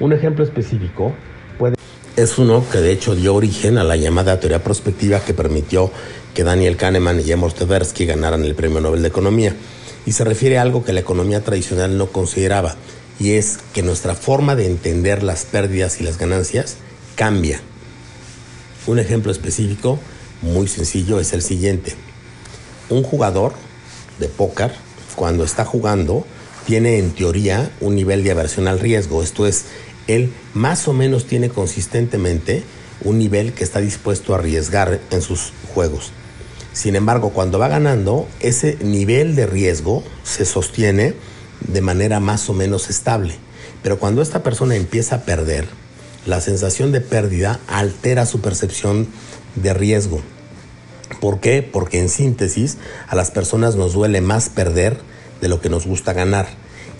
Un 0.00 0.12
ejemplo 0.12 0.42
específico 0.42 1.14
puede... 1.58 1.76
es 2.16 2.38
uno 2.38 2.64
que 2.72 2.78
de 2.78 2.90
hecho 2.90 3.14
dio 3.14 3.36
origen 3.36 3.78
a 3.78 3.84
la 3.84 3.94
llamada 3.94 4.40
teoría 4.40 4.64
prospectiva 4.64 5.20
que 5.20 5.32
permitió 5.32 5.92
que 6.34 6.44
Daniel 6.44 6.76
Kahneman 6.76 7.22
y 7.24 7.32
Amos 7.32 7.54
Tversky 7.54 8.06
ganaran 8.06 8.44
el 8.44 8.54
Premio 8.54 8.80
Nobel 8.80 9.02
de 9.02 9.08
Economía. 9.08 9.54
Y 10.04 10.12
se 10.12 10.24
refiere 10.24 10.58
a 10.58 10.62
algo 10.62 10.84
que 10.84 10.92
la 10.92 11.00
economía 11.00 11.42
tradicional 11.42 11.96
no 11.96 12.08
consideraba, 12.08 12.74
y 13.18 13.32
es 13.32 13.58
que 13.72 13.82
nuestra 13.82 14.14
forma 14.14 14.54
de 14.56 14.66
entender 14.66 15.22
las 15.22 15.44
pérdidas 15.44 16.00
y 16.00 16.04
las 16.04 16.18
ganancias 16.18 16.76
cambia. 17.14 17.60
Un 18.86 18.98
ejemplo 18.98 19.32
específico, 19.32 19.98
muy 20.42 20.68
sencillo, 20.68 21.20
es 21.20 21.32
el 21.32 21.40
siguiente. 21.40 21.94
Un 22.90 23.02
jugador 23.02 23.54
de 24.18 24.28
póker, 24.28 24.72
cuando 25.16 25.44
está 25.44 25.64
jugando, 25.64 26.26
tiene 26.66 26.98
en 26.98 27.12
teoría 27.12 27.70
un 27.80 27.94
nivel 27.94 28.24
de 28.24 28.32
aversión 28.32 28.68
al 28.68 28.80
riesgo, 28.80 29.22
esto 29.22 29.46
es, 29.46 29.64
él 30.06 30.32
más 30.52 30.86
o 30.86 30.92
menos 30.92 31.26
tiene 31.26 31.48
consistentemente 31.48 32.62
un 33.02 33.18
nivel 33.18 33.52
que 33.52 33.64
está 33.64 33.80
dispuesto 33.80 34.34
a 34.34 34.38
arriesgar 34.38 35.00
en 35.10 35.22
sus 35.22 35.52
juegos. 35.72 36.12
Sin 36.74 36.96
embargo, 36.96 37.30
cuando 37.30 37.58
va 37.58 37.68
ganando, 37.68 38.28
ese 38.40 38.76
nivel 38.82 39.36
de 39.36 39.46
riesgo 39.46 40.02
se 40.24 40.44
sostiene 40.44 41.14
de 41.60 41.80
manera 41.80 42.20
más 42.20 42.50
o 42.50 42.52
menos 42.52 42.90
estable. 42.90 43.34
Pero 43.82 43.98
cuando 43.98 44.20
esta 44.20 44.42
persona 44.42 44.74
empieza 44.74 45.16
a 45.16 45.20
perder, 45.22 45.66
la 46.26 46.40
sensación 46.40 46.90
de 46.90 47.00
pérdida 47.00 47.60
altera 47.68 48.26
su 48.26 48.40
percepción 48.40 49.06
de 49.54 49.72
riesgo. 49.72 50.20
¿Por 51.20 51.38
qué? 51.38 51.62
Porque 51.62 52.00
en 52.00 52.08
síntesis 52.08 52.76
a 53.08 53.14
las 53.14 53.30
personas 53.30 53.76
nos 53.76 53.92
duele 53.92 54.20
más 54.20 54.48
perder 54.48 54.98
de 55.40 55.48
lo 55.48 55.60
que 55.60 55.68
nos 55.68 55.86
gusta 55.86 56.12
ganar. 56.12 56.48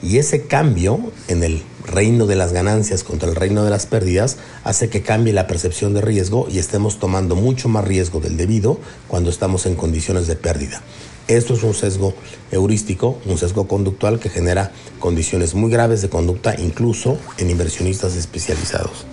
Y 0.02 0.18
ese 0.18 0.46
cambio 0.46 1.12
en 1.26 1.42
el 1.42 1.62
reino 1.84 2.26
de 2.26 2.36
las 2.36 2.52
ganancias 2.52 3.04
contra 3.04 3.28
el 3.28 3.36
reino 3.36 3.64
de 3.64 3.70
las 3.70 3.86
pérdidas 3.86 4.36
hace 4.64 4.88
que 4.88 5.02
cambie 5.02 5.32
la 5.32 5.46
percepción 5.46 5.94
de 5.94 6.00
riesgo 6.00 6.48
y 6.50 6.58
estemos 6.58 6.98
tomando 6.98 7.36
mucho 7.36 7.68
más 7.68 7.84
riesgo 7.84 8.20
del 8.20 8.36
debido 8.36 8.78
cuando 9.08 9.30
estamos 9.30 9.66
en 9.66 9.74
condiciones 9.74 10.26
de 10.26 10.36
pérdida. 10.36 10.82
Esto 11.28 11.54
es 11.54 11.62
un 11.62 11.74
sesgo 11.74 12.14
heurístico, 12.50 13.18
un 13.24 13.38
sesgo 13.38 13.66
conductual 13.66 14.18
que 14.18 14.28
genera 14.28 14.72
condiciones 14.98 15.54
muy 15.54 15.70
graves 15.70 16.02
de 16.02 16.10
conducta 16.10 16.54
incluso 16.58 17.18
en 17.38 17.50
inversionistas 17.50 18.16
especializados. 18.16 19.06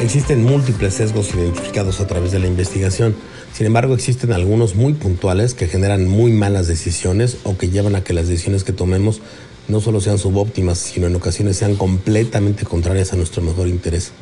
Existen 0.00 0.42
múltiples 0.42 0.94
sesgos 0.94 1.34
identificados 1.34 2.00
a 2.00 2.06
través 2.06 2.32
de 2.32 2.38
la 2.38 2.46
investigación. 2.46 3.14
Sin 3.52 3.66
embargo, 3.66 3.94
existen 3.94 4.32
algunos 4.32 4.74
muy 4.74 4.94
puntuales 4.94 5.52
que 5.52 5.66
generan 5.66 6.08
muy 6.08 6.32
malas 6.32 6.66
decisiones 6.66 7.36
o 7.44 7.58
que 7.58 7.68
llevan 7.68 7.94
a 7.94 8.02
que 8.02 8.14
las 8.14 8.26
decisiones 8.26 8.64
que 8.64 8.72
tomemos 8.72 9.20
no 9.68 9.82
solo 9.82 10.00
sean 10.00 10.16
subóptimas, 10.18 10.78
sino 10.78 11.06
en 11.06 11.16
ocasiones 11.16 11.58
sean 11.58 11.76
completamente 11.76 12.64
contrarias 12.64 13.12
a 13.12 13.16
nuestro 13.16 13.42
mejor 13.42 13.68
interés. 13.68 14.12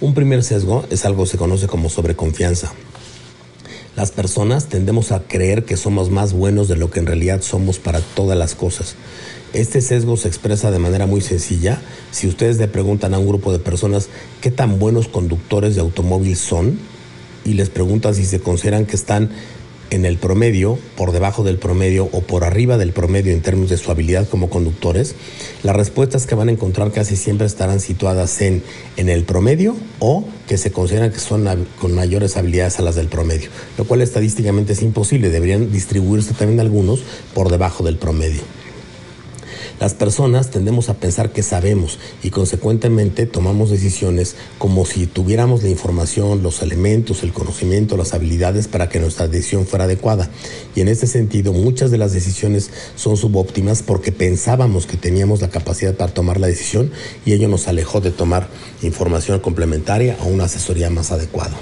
Un 0.00 0.14
primer 0.14 0.44
sesgo 0.44 0.86
es 0.90 1.04
algo 1.04 1.24
que 1.24 1.30
se 1.30 1.38
conoce 1.38 1.66
como 1.66 1.90
sobreconfianza. 1.90 2.72
Las 3.96 4.12
personas 4.12 4.68
tendemos 4.68 5.10
a 5.10 5.22
creer 5.22 5.64
que 5.64 5.76
somos 5.76 6.10
más 6.10 6.32
buenos 6.32 6.68
de 6.68 6.76
lo 6.76 6.90
que 6.90 7.00
en 7.00 7.06
realidad 7.06 7.42
somos 7.42 7.80
para 7.80 8.00
todas 8.00 8.38
las 8.38 8.54
cosas. 8.54 8.94
Este 9.56 9.80
sesgo 9.80 10.18
se 10.18 10.28
expresa 10.28 10.70
de 10.70 10.78
manera 10.78 11.06
muy 11.06 11.22
sencilla. 11.22 11.80
Si 12.10 12.26
ustedes 12.26 12.58
le 12.58 12.68
preguntan 12.68 13.14
a 13.14 13.18
un 13.18 13.26
grupo 13.26 13.52
de 13.52 13.58
personas 13.58 14.10
qué 14.42 14.50
tan 14.50 14.78
buenos 14.78 15.08
conductores 15.08 15.74
de 15.74 15.80
automóvil 15.80 16.36
son 16.36 16.78
y 17.42 17.54
les 17.54 17.70
preguntan 17.70 18.14
si 18.14 18.26
se 18.26 18.38
consideran 18.38 18.84
que 18.84 18.96
están 18.96 19.30
en 19.88 20.04
el 20.04 20.18
promedio, 20.18 20.78
por 20.94 21.10
debajo 21.10 21.42
del 21.42 21.56
promedio 21.56 22.10
o 22.12 22.20
por 22.20 22.44
arriba 22.44 22.76
del 22.76 22.92
promedio 22.92 23.32
en 23.32 23.40
términos 23.40 23.70
de 23.70 23.78
su 23.78 23.90
habilidad 23.90 24.28
como 24.28 24.50
conductores, 24.50 25.14
las 25.62 25.74
respuestas 25.74 26.26
que 26.26 26.34
van 26.34 26.50
a 26.50 26.52
encontrar 26.52 26.92
casi 26.92 27.16
siempre 27.16 27.46
estarán 27.46 27.80
situadas 27.80 28.42
en, 28.42 28.62
en 28.98 29.08
el 29.08 29.24
promedio 29.24 29.74
o 30.00 30.26
que 30.46 30.58
se 30.58 30.70
consideran 30.70 31.12
que 31.12 31.18
son 31.18 31.66
con 31.80 31.94
mayores 31.94 32.36
habilidades 32.36 32.78
a 32.78 32.82
las 32.82 32.94
del 32.94 33.08
promedio, 33.08 33.48
lo 33.78 33.86
cual 33.86 34.02
estadísticamente 34.02 34.74
es 34.74 34.82
imposible, 34.82 35.30
deberían 35.30 35.72
distribuirse 35.72 36.34
también 36.34 36.60
algunos 36.60 37.00
por 37.32 37.50
debajo 37.50 37.82
del 37.84 37.96
promedio. 37.96 38.42
Las 39.78 39.92
personas 39.92 40.50
tendemos 40.50 40.88
a 40.88 40.94
pensar 40.94 41.32
que 41.32 41.42
sabemos 41.42 41.98
y 42.22 42.30
consecuentemente 42.30 43.26
tomamos 43.26 43.70
decisiones 43.70 44.34
como 44.58 44.86
si 44.86 45.06
tuviéramos 45.06 45.62
la 45.62 45.68
información, 45.68 46.42
los 46.42 46.62
elementos, 46.62 47.22
el 47.22 47.34
conocimiento, 47.34 47.98
las 47.98 48.14
habilidades 48.14 48.68
para 48.68 48.88
que 48.88 49.00
nuestra 49.00 49.28
decisión 49.28 49.66
fuera 49.66 49.84
adecuada. 49.84 50.30
Y 50.74 50.80
en 50.80 50.88
este 50.88 51.06
sentido, 51.06 51.52
muchas 51.52 51.90
de 51.90 51.98
las 51.98 52.14
decisiones 52.14 52.70
son 52.94 53.18
subóptimas 53.18 53.82
porque 53.82 54.12
pensábamos 54.12 54.86
que 54.86 54.96
teníamos 54.96 55.42
la 55.42 55.50
capacidad 55.50 55.94
para 55.94 56.14
tomar 56.14 56.40
la 56.40 56.46
decisión 56.46 56.90
y 57.26 57.34
ello 57.34 57.48
nos 57.48 57.68
alejó 57.68 58.00
de 58.00 58.12
tomar 58.12 58.48
información 58.82 59.40
complementaria 59.40 60.16
o 60.22 60.28
una 60.28 60.44
asesoría 60.44 60.88
más 60.88 61.12
adecuada. 61.12 61.56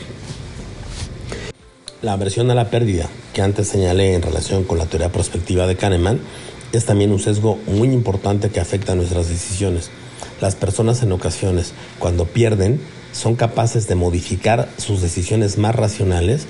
La 2.01 2.13
aversión 2.13 2.51
a 2.51 2.55
la 2.55 2.71
pérdida, 2.71 3.09
que 3.33 3.43
antes 3.43 3.67
señalé 3.67 4.15
en 4.15 4.23
relación 4.23 4.65
con 4.65 4.79
la 4.79 4.85
teoría 4.87 5.11
prospectiva 5.11 5.67
de 5.67 5.77
Kahneman, 5.77 6.21
es 6.79 6.85
también 6.85 7.13
un 7.13 7.21
sesgo 7.21 7.59
muy 7.67 7.89
importante 7.89 8.51
que 8.51 8.61
afecta 8.61 8.93
a 8.93 8.97
nuestras 8.97 9.29
decisiones. 9.29 9.91
Las 10.41 10.55
personas 10.55 11.03
en 11.03 11.13
ocasiones, 11.13 11.73
cuando 11.99 12.27
pierden, 12.27 12.81
son 13.13 13.37
capaces 13.37 13.87
de 13.87 13.95
modificar 13.95 14.69
sus 14.77 15.01
decisiones 15.01 15.59
más 15.59 15.75
racionales 15.75 16.47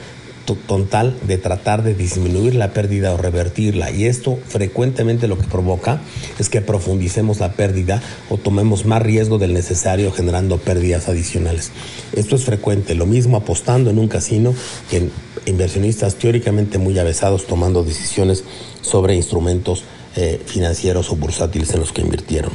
con 0.67 0.87
tal 0.87 1.17
de 1.27 1.39
tratar 1.39 1.83
de 1.83 1.95
disminuir 1.95 2.55
la 2.55 2.73
pérdida 2.73 3.13
o 3.15 3.17
revertirla. 3.17 3.91
Y 3.91 4.05
esto 4.05 4.39
frecuentemente 4.47 5.27
lo 5.27 5.39
que 5.39 5.47
provoca 5.47 6.01
es 6.39 6.49
que 6.49 6.61
profundicemos 6.61 7.41
la 7.41 7.53
pérdida 7.53 8.03
o 8.29 8.37
tomemos 8.37 8.85
más 8.85 9.03
riesgo 9.03 9.39
del 9.39 9.55
necesario 9.55 10.13
generando 10.13 10.59
pérdidas 10.59 11.09
adicionales. 11.09 11.71
Esto 12.13 12.37
es 12.37 12.45
frecuente, 12.45 12.95
lo 12.95 13.07
mismo 13.07 13.37
apostando 13.37 13.91
en 13.91 13.99
un 13.99 14.09
casino 14.09 14.55
que 14.91 14.99
en 14.99 15.13
inversionistas 15.47 16.17
teóricamente 16.17 16.79
muy 16.79 16.99
avesados 16.99 17.47
tomando 17.47 17.83
decisiones 17.83 18.45
sobre 18.83 19.15
instrumentos 19.15 19.85
eh, 20.17 20.41
financieros 20.45 21.11
o 21.11 21.17
bursátiles 21.17 21.73
en 21.75 21.81
los 21.81 21.93
que 21.93 22.03
invirtieron. 22.03 22.53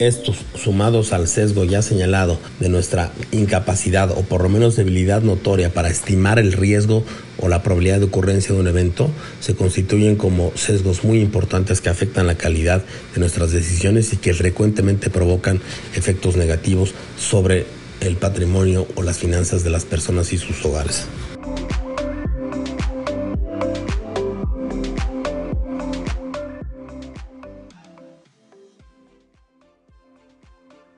Estos, 0.00 0.38
sumados 0.56 1.12
al 1.12 1.28
sesgo 1.28 1.62
ya 1.64 1.80
señalado 1.80 2.36
de 2.58 2.68
nuestra 2.68 3.12
incapacidad 3.30 4.10
o 4.10 4.22
por 4.22 4.42
lo 4.42 4.48
menos 4.48 4.74
debilidad 4.74 5.22
notoria 5.22 5.72
para 5.72 5.88
estimar 5.88 6.40
el 6.40 6.52
riesgo 6.52 7.04
o 7.40 7.48
la 7.48 7.62
probabilidad 7.62 8.00
de 8.00 8.06
ocurrencia 8.06 8.52
de 8.54 8.60
un 8.60 8.66
evento, 8.66 9.08
se 9.38 9.54
constituyen 9.54 10.16
como 10.16 10.50
sesgos 10.56 11.04
muy 11.04 11.20
importantes 11.20 11.80
que 11.80 11.90
afectan 11.90 12.26
la 12.26 12.34
calidad 12.34 12.82
de 13.14 13.20
nuestras 13.20 13.52
decisiones 13.52 14.12
y 14.12 14.16
que 14.16 14.34
frecuentemente 14.34 15.10
provocan 15.10 15.60
efectos 15.94 16.36
negativos 16.36 16.92
sobre 17.16 17.64
el 18.00 18.16
patrimonio 18.16 18.88
o 18.96 19.02
las 19.04 19.18
finanzas 19.18 19.62
de 19.62 19.70
las 19.70 19.84
personas 19.84 20.32
y 20.32 20.38
sus 20.38 20.64
hogares. 20.64 21.06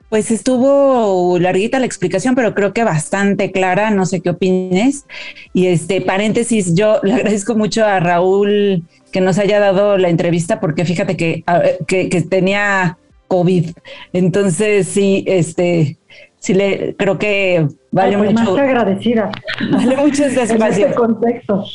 Pues 0.09 0.31
estuvo 0.31 1.37
larguita 1.37 1.79
la 1.79 1.85
explicación, 1.85 2.33
pero 2.33 2.55
creo 2.55 2.73
que 2.73 2.85
bastante 2.85 3.51
clara, 3.51 3.91
no 3.91 4.05
sé 4.05 4.21
qué 4.21 4.29
opines. 4.29 5.05
Y 5.53 5.67
este 5.67 5.99
paréntesis, 5.99 6.73
yo 6.75 6.99
le 7.03 7.13
agradezco 7.15 7.55
mucho 7.55 7.83
a 7.85 7.99
Raúl 7.99 8.83
que 9.11 9.19
nos 9.19 9.37
haya 9.37 9.59
dado 9.59 9.97
la 9.97 10.09
entrevista, 10.09 10.59
porque 10.59 10.85
fíjate 10.85 11.17
que, 11.17 11.43
que, 11.87 12.21
tenía 12.21 12.97
COVID. 13.27 13.71
Entonces, 14.13 14.87
sí, 14.87 15.25
este, 15.27 15.97
sí 16.39 16.53
le 16.53 16.95
creo 16.95 17.17
que 17.17 17.67
vale 17.91 18.15
Ay, 18.15 18.21
mucho. 18.21 18.51
Más 18.51 18.59
agradecida. 18.59 19.31
Vale 19.71 19.97
mucho 19.97 20.25
este 20.25 20.41
espacio. 20.43 20.85
En 20.85 20.91
este 20.91 20.95
contexto. 20.95 21.65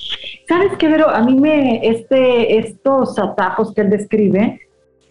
¿Sabes 0.49 0.73
qué, 0.79 0.89
Vero? 0.89 1.09
A 1.11 1.23
mí 1.23 1.35
me, 1.35 1.87
este, 1.87 2.59
estos 2.59 3.19
atajos 3.19 3.75
que 3.75 3.83
él 3.83 3.91
describe, 3.91 4.61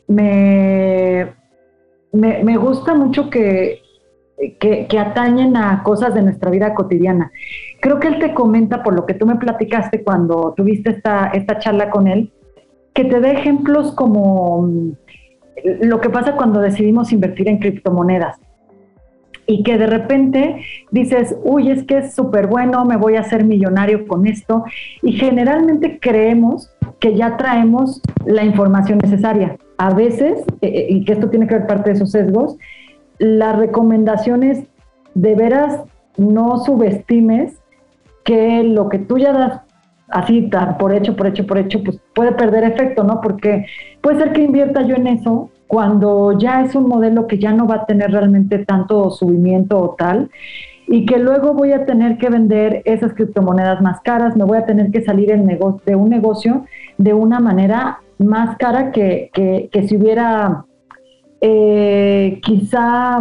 me 0.08 1.41
me, 2.12 2.58
gusta 2.58 2.94
mucho 2.94 3.30
que, 3.30 3.82
que, 4.60 5.00
atañen 5.00 5.56
a 5.56 5.84
cosas 5.84 6.14
de 6.14 6.22
nuestra 6.22 6.52
vida 6.52 6.74
cotidiana. 6.74 7.32
Creo 7.80 8.00
que 8.00 8.08
él 8.08 8.20
te 8.20 8.34
comenta, 8.34 8.84
por 8.84 8.94
lo 8.94 9.06
que 9.06 9.14
tú 9.14 9.26
me 9.26 9.36
platicaste 9.36 10.04
cuando 10.04 10.54
tuviste 10.56 10.92
esta, 10.92 11.28
esta 11.28 11.60
charla 11.60 11.90
con 11.90 12.08
él, 12.08 12.32
que 12.94 13.06
te 13.06 13.20
dé 13.20 13.32
ejemplos 13.32 13.94
como 13.94 14.64
mm, 14.64 14.92
lo 15.82 16.02
que 16.02 16.10
pasa 16.10 16.36
cuando 16.36 16.60
decidimos 16.60 17.12
invertir 17.12 17.48
en 17.48 17.60
criptomonedas 17.60 18.40
y 19.52 19.64
que 19.64 19.78
de 19.78 19.88
repente 19.88 20.64
dices, 20.92 21.36
uy, 21.44 21.72
es 21.72 21.84
que 21.84 22.00
es 22.00 22.16
súper 22.16 22.48
bueno, 22.48 22.86
me 22.86 22.96
voy 22.96 23.16
a 23.16 23.22
hacer 23.22 23.44
millonario 23.44 24.08
con 24.08 24.26
esto. 24.26 24.64
Y 25.02 25.14
generalmente 25.14 26.00
creemos 26.00 26.72
que 27.00 27.16
ya 27.16 27.38
traemos 27.38 28.02
la 28.26 28.44
información 28.44 29.00
necesaria. 29.00 29.58
A 29.82 29.96
veces, 29.96 30.44
eh, 30.62 30.68
eh, 30.68 30.86
y 30.90 31.06
que 31.06 31.14
esto 31.14 31.32
tiene 31.32 31.48
que 31.48 31.56
ver 31.56 31.66
parte 31.66 31.90
de 31.90 31.96
esos 31.96 32.12
sesgos, 32.12 32.56
las 33.18 33.58
recomendaciones 33.58 34.68
de 35.16 35.34
veras 35.34 35.82
no 36.18 36.60
subestimes 36.60 37.58
que 38.24 38.62
lo 38.62 38.90
que 38.90 39.00
tú 39.00 39.18
ya 39.18 39.34
das 39.34 39.62
así 40.10 40.52
por 40.78 40.94
hecho, 40.94 41.16
por 41.16 41.26
hecho, 41.26 41.48
por 41.48 41.58
hecho, 41.58 41.84
pues 41.84 42.00
puede 42.14 42.32
perder 42.34 42.64
efecto, 42.64 43.04
¿no? 43.04 43.22
Porque 43.22 43.66
puede 44.02 44.20
ser 44.20 44.34
que 44.34 44.44
invierta 44.44 44.84
yo 44.84 44.94
en 44.96 45.08
eso 45.08 45.50
cuando 45.66 46.38
ya 46.38 46.62
es 46.62 46.76
un 46.76 46.88
modelo 46.88 47.26
que 47.26 47.40
ya 47.40 47.52
no 47.52 47.66
va 47.66 47.78
a 47.78 47.86
tener 47.88 48.12
realmente 48.12 48.60
tanto 48.60 49.10
subimiento 49.10 49.80
o 49.80 49.96
tal, 49.96 50.30
y 50.86 51.08
que 51.08 51.18
luego 51.18 51.56
voy 51.56 51.72
a 51.72 51.88
tener 51.88 52.20
que 52.20 52.30
vender 52.30 52.84
esas 52.86 53.14
criptomonedas 53.14 53.82
más 53.82 54.00
caras, 54.02 54.36
me 54.36 54.44
voy 54.44 54.60
a 54.60 54.66
tener 54.68 54.92
que 54.92 55.02
salir 55.02 55.30
de 55.30 55.96
un 55.96 56.10
negocio 56.10 56.66
de 57.00 57.14
una 57.16 57.40
manera 57.40 57.98
más 58.22 58.58
cara 58.58 58.92
que, 58.92 59.32
si 59.88 59.98
hubiera 59.98 60.66
eh, 61.42 62.40
quizá 62.44 63.20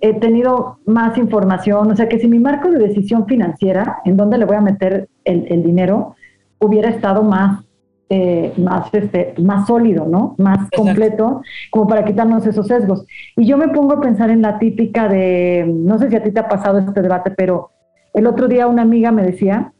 he 0.00 0.14
tenido 0.14 0.78
más 0.86 1.18
información, 1.18 1.90
o 1.90 1.96
sea 1.96 2.08
que 2.08 2.18
si 2.18 2.26
mi 2.26 2.38
marco 2.38 2.70
de 2.70 2.78
decisión 2.78 3.26
financiera, 3.26 3.98
en 4.04 4.16
dónde 4.16 4.38
le 4.38 4.46
voy 4.46 4.56
a 4.56 4.62
meter 4.62 5.08
el, 5.24 5.46
el 5.48 5.62
dinero, 5.62 6.16
hubiera 6.58 6.88
estado 6.88 7.22
más 7.22 7.64
eh, 8.12 8.52
más, 8.56 8.92
este, 8.92 9.34
más 9.40 9.68
sólido, 9.68 10.04
¿no? 10.04 10.34
Más 10.36 10.68
completo, 10.76 11.42
como 11.70 11.86
para 11.86 12.04
quitarnos 12.04 12.44
esos 12.44 12.66
sesgos. 12.66 13.06
Y 13.36 13.46
yo 13.46 13.56
me 13.56 13.68
pongo 13.68 13.92
a 13.92 14.00
pensar 14.00 14.30
en 14.30 14.42
la 14.42 14.58
típica 14.58 15.08
de, 15.08 15.64
no 15.72 15.96
sé 15.96 16.10
si 16.10 16.16
a 16.16 16.22
ti 16.24 16.32
te 16.32 16.40
ha 16.40 16.48
pasado 16.48 16.80
este 16.80 17.02
debate, 17.02 17.30
pero 17.30 17.70
el 18.12 18.26
otro 18.26 18.48
día 18.48 18.66
una 18.66 18.82
amiga 18.82 19.12
me 19.12 19.22
decía 19.22 19.72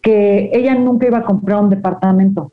que 0.00 0.52
ella 0.54 0.76
nunca 0.76 1.08
iba 1.08 1.18
a 1.18 1.24
comprar 1.24 1.60
un 1.60 1.70
departamento 1.70 2.52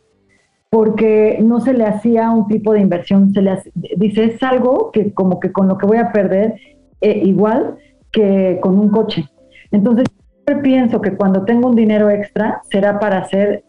porque 0.71 1.38
no 1.41 1.60
se 1.60 1.73
le 1.73 1.84
hacía 1.84 2.31
un 2.31 2.47
tipo 2.47 2.71
de 2.71 2.79
inversión, 2.79 3.34
se 3.34 3.41
le 3.41 3.62
dice, 3.97 4.23
es 4.23 4.41
algo 4.41 4.89
que 4.91 5.13
como 5.13 5.38
que 5.38 5.51
con 5.51 5.67
lo 5.67 5.77
que 5.77 5.86
voy 5.86 5.97
a 5.97 6.13
perder 6.13 6.55
eh, 7.01 7.21
igual 7.25 7.75
que 8.10 8.57
con 8.62 8.79
un 8.79 8.88
coche. 8.88 9.29
Entonces, 9.71 10.05
yo 10.47 10.62
pienso 10.62 11.01
que 11.01 11.17
cuando 11.17 11.43
tengo 11.43 11.67
un 11.67 11.75
dinero 11.75 12.10
extra 12.10 12.62
será 12.71 12.99
para 12.99 13.17
hacer 13.17 13.65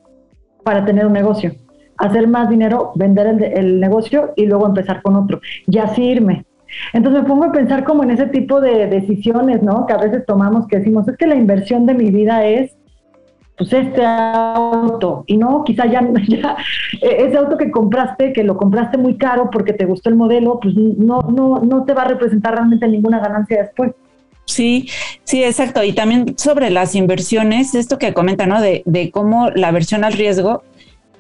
para 0.62 0.84
tener 0.84 1.04
un 1.04 1.12
negocio. 1.12 1.56
Hacer 1.96 2.28
más 2.28 2.48
dinero, 2.48 2.92
vender 2.94 3.52
el, 3.52 3.80
negocio 3.80 4.32
y 4.36 4.46
luego 4.46 4.66
empezar 4.66 5.02
con 5.02 5.16
otro. 5.16 5.40
Y 5.66 5.78
así 5.78 6.04
irme. 6.04 6.44
Entonces 6.92 7.22
me 7.22 7.28
pongo 7.28 7.46
a 7.46 7.52
pensar 7.52 7.82
como 7.82 8.04
en 8.04 8.12
ese 8.12 8.26
tipo 8.26 8.60
de 8.60 8.86
decisiones, 8.86 9.60
¿no? 9.60 9.86
Que 9.86 9.92
a 9.92 9.98
veces 9.98 10.24
tomamos 10.24 10.68
que 10.68 10.78
decimos, 10.78 11.08
es 11.08 11.16
que 11.16 11.26
la 11.26 11.34
inversión 11.34 11.84
de 11.84 11.94
mi 11.94 12.12
vida 12.12 12.46
es 12.46 12.76
pues 13.56 13.72
este 13.72 14.02
auto 14.04 15.24
y 15.26 15.36
no, 15.36 15.64
quizá 15.64 15.86
ya, 15.86 16.00
ya 16.28 16.56
ese 17.00 17.36
auto 17.36 17.56
que 17.56 17.70
compraste, 17.70 18.32
que 18.32 18.44
lo 18.44 18.56
compraste 18.56 18.98
muy 18.98 19.16
caro 19.16 19.50
porque 19.50 19.72
te 19.72 19.84
gustó 19.84 20.08
el 20.08 20.16
modelo, 20.16 20.58
pues 20.60 20.74
no, 20.74 21.22
no, 21.22 21.60
no 21.60 21.84
te 21.84 21.92
va 21.92 22.02
a 22.02 22.08
representar 22.08 22.54
realmente 22.54 22.88
ninguna 22.88 23.20
ganancia 23.20 23.62
después. 23.62 23.92
Sí, 24.44 24.88
sí, 25.24 25.44
exacto. 25.44 25.84
Y 25.84 25.92
también 25.92 26.36
sobre 26.36 26.70
las 26.70 26.94
inversiones, 26.94 27.74
esto 27.74 27.98
que 27.98 28.12
comenta, 28.12 28.46
¿no? 28.46 28.60
De, 28.60 28.82
de 28.86 29.10
cómo 29.10 29.50
la 29.50 29.70
versión 29.70 30.04
al 30.04 30.14
riesgo 30.14 30.62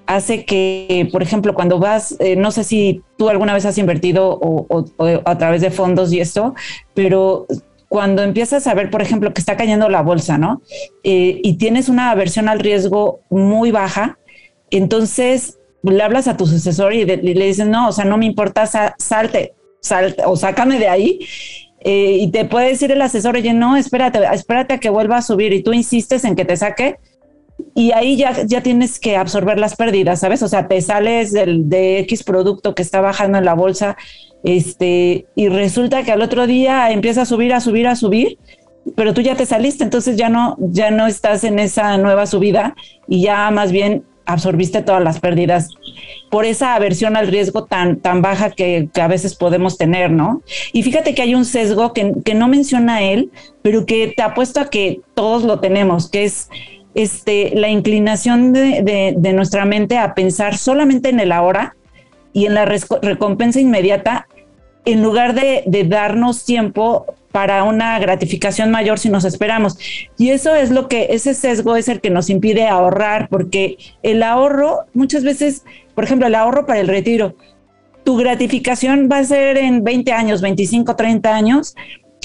hace 0.06 0.44
que, 0.44 1.08
por 1.12 1.22
ejemplo, 1.22 1.54
cuando 1.54 1.78
vas, 1.78 2.16
eh, 2.18 2.36
no 2.36 2.50
sé 2.50 2.64
si 2.64 3.02
tú 3.16 3.28
alguna 3.28 3.54
vez 3.54 3.64
has 3.64 3.78
invertido 3.78 4.38
o, 4.40 4.84
a 5.24 5.38
través 5.38 5.62
de 5.62 5.70
fondos 5.70 6.12
y 6.12 6.20
esto, 6.20 6.54
pero 6.94 7.46
cuando 7.92 8.22
empiezas 8.22 8.66
a 8.66 8.72
ver, 8.72 8.88
por 8.88 9.02
ejemplo, 9.02 9.34
que 9.34 9.40
está 9.42 9.54
cayendo 9.54 9.90
la 9.90 10.00
bolsa, 10.00 10.38
¿no? 10.38 10.62
Eh, 11.04 11.42
y 11.44 11.58
tienes 11.58 11.90
una 11.90 12.10
aversión 12.10 12.48
al 12.48 12.58
riesgo 12.58 13.20
muy 13.28 13.70
baja, 13.70 14.18
entonces 14.70 15.58
le 15.82 16.02
hablas 16.02 16.26
a 16.26 16.38
tu 16.38 16.46
sucesor 16.46 16.94
y, 16.94 17.04
le 17.04 17.44
dices, 17.44 17.66
no, 17.66 17.88
o 17.88 17.92
sea, 17.92 18.06
no 18.06 18.16
me 18.16 18.24
importa, 18.24 18.64
salte, 18.96 19.52
salte 19.82 20.22
o 20.24 20.36
sácame 20.36 20.78
de 20.78 20.88
ahí 20.88 21.18
eh, 21.80 22.16
y 22.18 22.30
te 22.30 22.46
puede 22.46 22.68
decir 22.68 22.90
el 22.90 23.02
asesor, 23.02 23.36
oye, 23.36 23.52
no, 23.52 23.76
espérate, 23.76 24.20
espérate 24.32 24.72
a 24.72 24.80
que 24.80 24.88
vuelva 24.88 25.18
a 25.18 25.22
subir 25.22 25.52
y 25.52 25.62
tú 25.62 25.74
insistes 25.74 26.24
en 26.24 26.34
que 26.34 26.46
te 26.46 26.56
saque 26.56 26.96
y 27.74 27.92
ahí 27.92 28.16
ya, 28.16 28.42
ya 28.46 28.62
tienes 28.62 28.98
que 28.98 29.18
absorber 29.18 29.58
las 29.58 29.76
pérdidas, 29.76 30.20
¿sabes? 30.20 30.42
O 30.42 30.48
sea, 30.48 30.66
te 30.66 30.80
sales 30.80 31.30
del, 31.32 31.68
de 31.68 31.98
X 31.98 32.24
producto 32.24 32.74
que 32.74 32.80
está 32.80 33.02
bajando 33.02 33.36
en 33.36 33.44
la 33.44 33.52
bolsa 33.52 33.98
este, 34.44 35.26
y 35.34 35.48
resulta 35.48 36.02
que 36.02 36.12
al 36.12 36.22
otro 36.22 36.46
día 36.46 36.90
empieza 36.90 37.22
a 37.22 37.26
subir, 37.26 37.52
a 37.52 37.60
subir, 37.60 37.86
a 37.86 37.96
subir, 37.96 38.38
pero 38.96 39.14
tú 39.14 39.20
ya 39.20 39.36
te 39.36 39.46
saliste, 39.46 39.84
entonces 39.84 40.16
ya 40.16 40.28
no, 40.28 40.56
ya 40.58 40.90
no 40.90 41.06
estás 41.06 41.44
en 41.44 41.58
esa 41.58 41.96
nueva 41.98 42.26
subida 42.26 42.74
y 43.08 43.22
ya 43.22 43.50
más 43.50 43.70
bien 43.70 44.04
absorbiste 44.24 44.82
todas 44.82 45.02
las 45.02 45.20
pérdidas 45.20 45.70
por 46.30 46.44
esa 46.44 46.74
aversión 46.74 47.16
al 47.16 47.28
riesgo 47.28 47.64
tan, 47.64 47.98
tan 47.98 48.22
baja 48.22 48.50
que, 48.50 48.88
a 49.00 49.08
veces 49.08 49.34
podemos 49.34 49.76
tener, 49.76 50.10
¿no? 50.10 50.42
Y 50.72 50.82
fíjate 50.82 51.14
que 51.14 51.22
hay 51.22 51.34
un 51.34 51.44
sesgo 51.44 51.92
que, 51.92 52.34
no 52.34 52.48
menciona 52.48 53.02
él, 53.02 53.30
pero 53.62 53.86
que 53.86 54.12
te 54.16 54.22
apuesto 54.22 54.60
a 54.60 54.70
que 54.70 55.00
todos 55.14 55.44
lo 55.44 55.60
tenemos, 55.60 56.08
que 56.10 56.24
es 56.24 56.48
este, 56.94 57.52
la 57.54 57.68
inclinación 57.68 58.52
de, 58.52 59.14
de 59.16 59.32
nuestra 59.32 59.64
mente 59.64 59.98
a 59.98 60.14
pensar 60.14 60.56
solamente 60.56 61.08
en 61.10 61.20
el 61.20 61.32
ahora 61.32 61.76
y 62.32 62.46
en 62.46 62.54
la 62.54 62.64
recompensa 62.64 63.60
inmediata 63.60 64.26
en 64.84 65.02
lugar 65.02 65.34
de, 65.34 65.64
darnos 65.88 66.44
tiempo 66.44 67.06
para 67.30 67.64
una 67.64 67.98
gratificación 67.98 68.70
mayor 68.70 68.98
si 68.98 69.08
nos 69.08 69.24
esperamos. 69.24 69.78
Y 70.18 70.30
eso 70.30 70.54
es 70.54 70.70
lo 70.70 70.88
que, 70.88 71.08
ese 71.10 71.34
sesgo 71.34 71.76
es 71.76 71.88
el 71.88 72.00
que 72.00 72.10
nos 72.10 72.28
impide 72.28 72.68
ahorrar, 72.68 73.28
porque 73.28 73.78
el 74.02 74.22
ahorro, 74.22 74.80
muchas 74.92 75.24
veces, 75.24 75.64
por 75.94 76.04
ejemplo, 76.04 76.26
el 76.26 76.34
ahorro 76.34 76.66
para 76.66 76.80
el 76.80 76.88
retiro, 76.88 77.36
tu 78.04 78.16
gratificación 78.16 79.08
va 79.10 79.18
a 79.18 79.24
ser 79.24 79.56
en 79.56 79.84
20 79.84 80.12
años, 80.12 80.42
25, 80.42 80.96
30 80.96 81.34
años, 81.34 81.74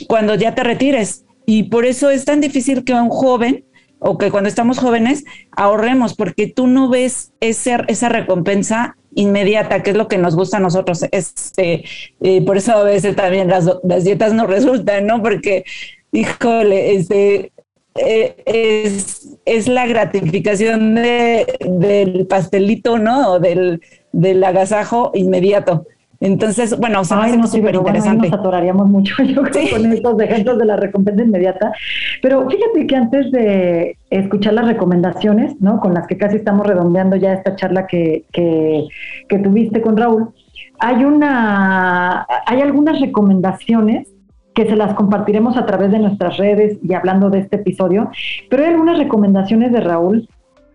cuando 0.07 0.35
ya 0.35 0.55
te 0.55 0.63
retires. 0.63 1.25
Y 1.45 1.63
por 1.63 1.85
eso 1.85 2.09
es 2.09 2.25
tan 2.25 2.41
difícil 2.41 2.83
que 2.83 2.93
un 2.93 3.09
joven 3.09 3.63
o 3.99 4.17
que 4.17 4.29
cuando 4.29 4.49
estamos 4.49 4.79
jóvenes 4.79 5.23
ahorremos, 5.51 6.15
porque 6.15 6.47
tú 6.47 6.67
no 6.67 6.89
ves 6.89 7.31
esa 7.39 8.09
recompensa 8.09 8.97
inmediata, 9.17 9.83
que 9.83 9.91
es 9.91 9.97
lo 9.97 10.07
que 10.07 10.17
nos 10.17 10.35
gusta 10.35 10.57
a 10.57 10.61
nosotros. 10.61 11.03
Este, 11.11 11.83
eh, 12.21 12.41
por 12.45 12.57
eso 12.57 12.73
a 12.73 12.83
veces 12.83 13.15
también 13.15 13.49
las, 13.49 13.69
las, 13.83 14.03
dietas 14.03 14.33
no 14.33 14.47
resultan, 14.47 15.07
¿no? 15.07 15.21
Porque, 15.21 15.65
híjole, 16.11 16.95
este, 16.95 17.51
eh, 17.95 18.35
es, 18.45 19.37
es, 19.45 19.67
la 19.67 19.87
gratificación 19.87 20.95
de, 20.95 21.57
del 21.65 22.27
pastelito, 22.27 22.99
¿no? 22.99 23.33
O 23.33 23.39
del, 23.39 23.81
del 24.11 24.43
agasajo 24.43 25.11
inmediato. 25.15 25.87
Entonces, 26.19 26.77
bueno, 26.79 27.01
o 27.01 27.03
sea, 27.03 27.21
Ay, 27.21 27.37
no, 27.37 27.47
súper 27.47 27.75
interesante. 27.75 28.29
nos 28.29 28.39
atoraríamos 28.39 28.87
mucho, 28.87 29.15
yo 29.23 29.43
creo, 29.43 29.69
con 29.71 29.85
estos 29.91 30.19
ejemplos 30.21 30.57
de 30.57 30.65
la 30.65 30.75
recompensa 30.75 31.23
inmediata. 31.23 31.71
Pero 32.21 32.49
fíjate 32.49 32.87
que 32.87 32.95
antes 32.95 33.31
de 33.31 33.97
escuchar 34.09 34.53
las 34.53 34.67
recomendaciones, 34.67 35.59
¿no? 35.61 35.79
Con 35.79 35.93
las 35.93 36.07
que 36.07 36.17
casi 36.17 36.37
estamos 36.37 36.65
redondeando 36.65 37.15
ya 37.15 37.33
esta 37.33 37.55
charla 37.55 37.87
que, 37.87 38.25
que, 38.31 38.85
que 39.29 39.39
tuviste 39.39 39.81
con 39.81 39.97
Raúl, 39.97 40.29
hay 40.79 41.03
una, 41.03 42.25
hay 42.45 42.61
algunas 42.61 42.99
recomendaciones 42.99 44.07
que 44.53 44.65
se 44.67 44.75
las 44.75 44.95
compartiremos 44.95 45.55
a 45.55 45.67
través 45.67 45.91
de 45.91 45.99
nuestras 45.99 46.37
redes 46.37 46.79
y 46.81 46.93
hablando 46.93 47.29
de 47.29 47.39
este 47.39 47.57
episodio, 47.57 48.09
pero 48.49 48.63
hay 48.63 48.71
algunas 48.71 48.97
recomendaciones 48.97 49.71
de 49.71 49.81
Raúl 49.81 50.27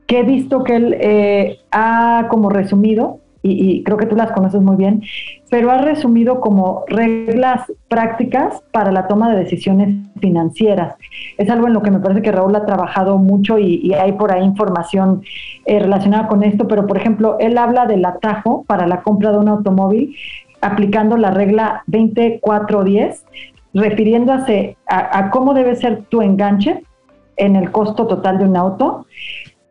que 0.06 0.20
he 0.20 0.22
visto 0.22 0.62
que 0.62 0.76
él 0.76 0.96
eh, 1.00 1.58
ha 1.72 2.26
como 2.30 2.48
resumido 2.48 3.21
y, 3.42 3.82
creo 3.82 3.96
que 3.96 4.06
tú 4.06 4.16
las 4.16 4.32
conoces 4.32 4.60
muy 4.60 4.76
bien, 4.76 5.02
pero 5.50 5.70
ha 5.70 5.78
resumido 5.78 6.40
como 6.40 6.84
reglas 6.86 7.72
prácticas 7.88 8.62
para 8.72 8.92
la 8.92 9.08
toma 9.08 9.30
de 9.30 9.42
decisiones 9.42 9.96
financieras. 10.20 10.94
Es 11.38 11.50
algo 11.50 11.66
en 11.66 11.72
lo 11.72 11.82
que 11.82 11.90
me 11.90 11.98
parece 11.98 12.22
que 12.22 12.32
Raúl 12.32 12.54
ha 12.54 12.64
trabajado 12.64 13.18
mucho 13.18 13.58
y, 13.58 13.92
hay 13.94 14.12
por 14.12 14.32
ahí 14.32 14.44
información 14.44 15.22
eh, 15.66 15.78
relacionada 15.78 16.28
con 16.28 16.42
esto, 16.42 16.68
pero 16.68 16.86
por 16.86 16.96
ejemplo, 16.96 17.36
él 17.40 17.58
habla 17.58 17.86
del 17.86 18.04
atajo 18.04 18.64
para 18.66 18.86
la 18.86 19.02
compra 19.02 19.32
de 19.32 19.38
un 19.38 19.48
automóvil 19.48 20.16
aplicando 20.60 21.16
la 21.16 21.32
regla 21.32 21.82
2410, 21.88 23.24
refiriéndose 23.74 24.76
a, 24.88 25.18
a 25.18 25.30
cómo 25.30 25.54
debe 25.54 25.74
ser 25.74 26.04
tu 26.04 26.22
enganche 26.22 26.84
en 27.36 27.56
el 27.56 27.72
costo 27.72 28.06
total 28.06 28.38
de 28.38 28.44
un 28.44 28.56
auto, 28.56 29.06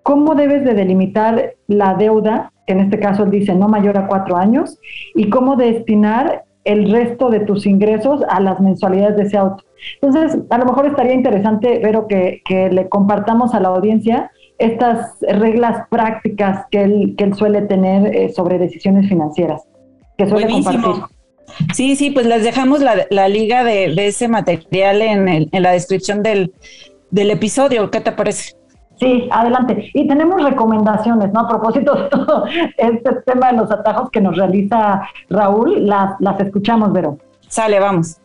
cómo 0.03 0.35
debes 0.35 0.65
de 0.65 0.73
delimitar 0.73 1.53
la 1.67 1.93
deuda 1.93 2.51
en 2.71 2.79
este 2.81 2.99
caso 2.99 3.23
él 3.23 3.31
dice 3.31 3.53
no 3.55 3.67
mayor 3.67 3.97
a 3.97 4.07
cuatro 4.07 4.37
años, 4.37 4.79
y 5.15 5.29
cómo 5.29 5.55
destinar 5.55 6.45
el 6.63 6.91
resto 6.91 7.29
de 7.29 7.39
tus 7.41 7.65
ingresos 7.65 8.21
a 8.29 8.39
las 8.39 8.59
mensualidades 8.59 9.17
de 9.17 9.23
ese 9.23 9.37
auto. 9.37 9.63
Entonces, 10.01 10.39
a 10.49 10.57
lo 10.59 10.65
mejor 10.65 10.85
estaría 10.85 11.13
interesante, 11.13 11.79
Vero, 11.79 12.07
que, 12.07 12.41
que 12.45 12.69
le 12.69 12.87
compartamos 12.87 13.53
a 13.55 13.59
la 13.59 13.69
audiencia 13.69 14.31
estas 14.59 15.17
reglas 15.21 15.87
prácticas 15.89 16.65
que 16.69 16.83
él, 16.83 17.15
que 17.17 17.23
él 17.23 17.33
suele 17.33 17.63
tener 17.63 18.15
eh, 18.15 18.29
sobre 18.29 18.59
decisiones 18.59 19.09
financieras, 19.09 19.63
que 20.17 20.29
suele 20.29 20.47
compartir. 20.47 21.03
Sí, 21.73 21.95
sí, 21.95 22.11
pues 22.11 22.27
les 22.27 22.43
dejamos 22.43 22.81
la, 22.81 23.07
la 23.09 23.27
liga 23.27 23.63
de, 23.63 23.93
de, 23.93 24.07
ese 24.07 24.27
material 24.27 25.01
en, 25.01 25.27
el, 25.27 25.49
en 25.51 25.63
la 25.63 25.71
descripción 25.71 26.21
del, 26.21 26.53
del 27.09 27.31
episodio. 27.31 27.89
¿Qué 27.89 28.01
te 28.01 28.11
parece? 28.11 28.53
Sí, 29.01 29.27
adelante. 29.31 29.89
Y 29.95 30.07
tenemos 30.07 30.43
recomendaciones, 30.43 31.33
¿no? 31.33 31.39
A 31.39 31.47
propósito 31.47 31.95
de 31.95 32.03
todo 32.09 32.45
este 32.77 33.13
tema 33.25 33.51
de 33.51 33.57
los 33.57 33.71
atajos 33.71 34.11
que 34.11 34.21
nos 34.21 34.37
realiza 34.37 35.01
Raúl, 35.27 35.87
las, 35.87 36.21
las 36.21 36.39
escuchamos, 36.39 36.93
Vero. 36.93 37.17
Sale, 37.47 37.79
vamos. 37.79 38.20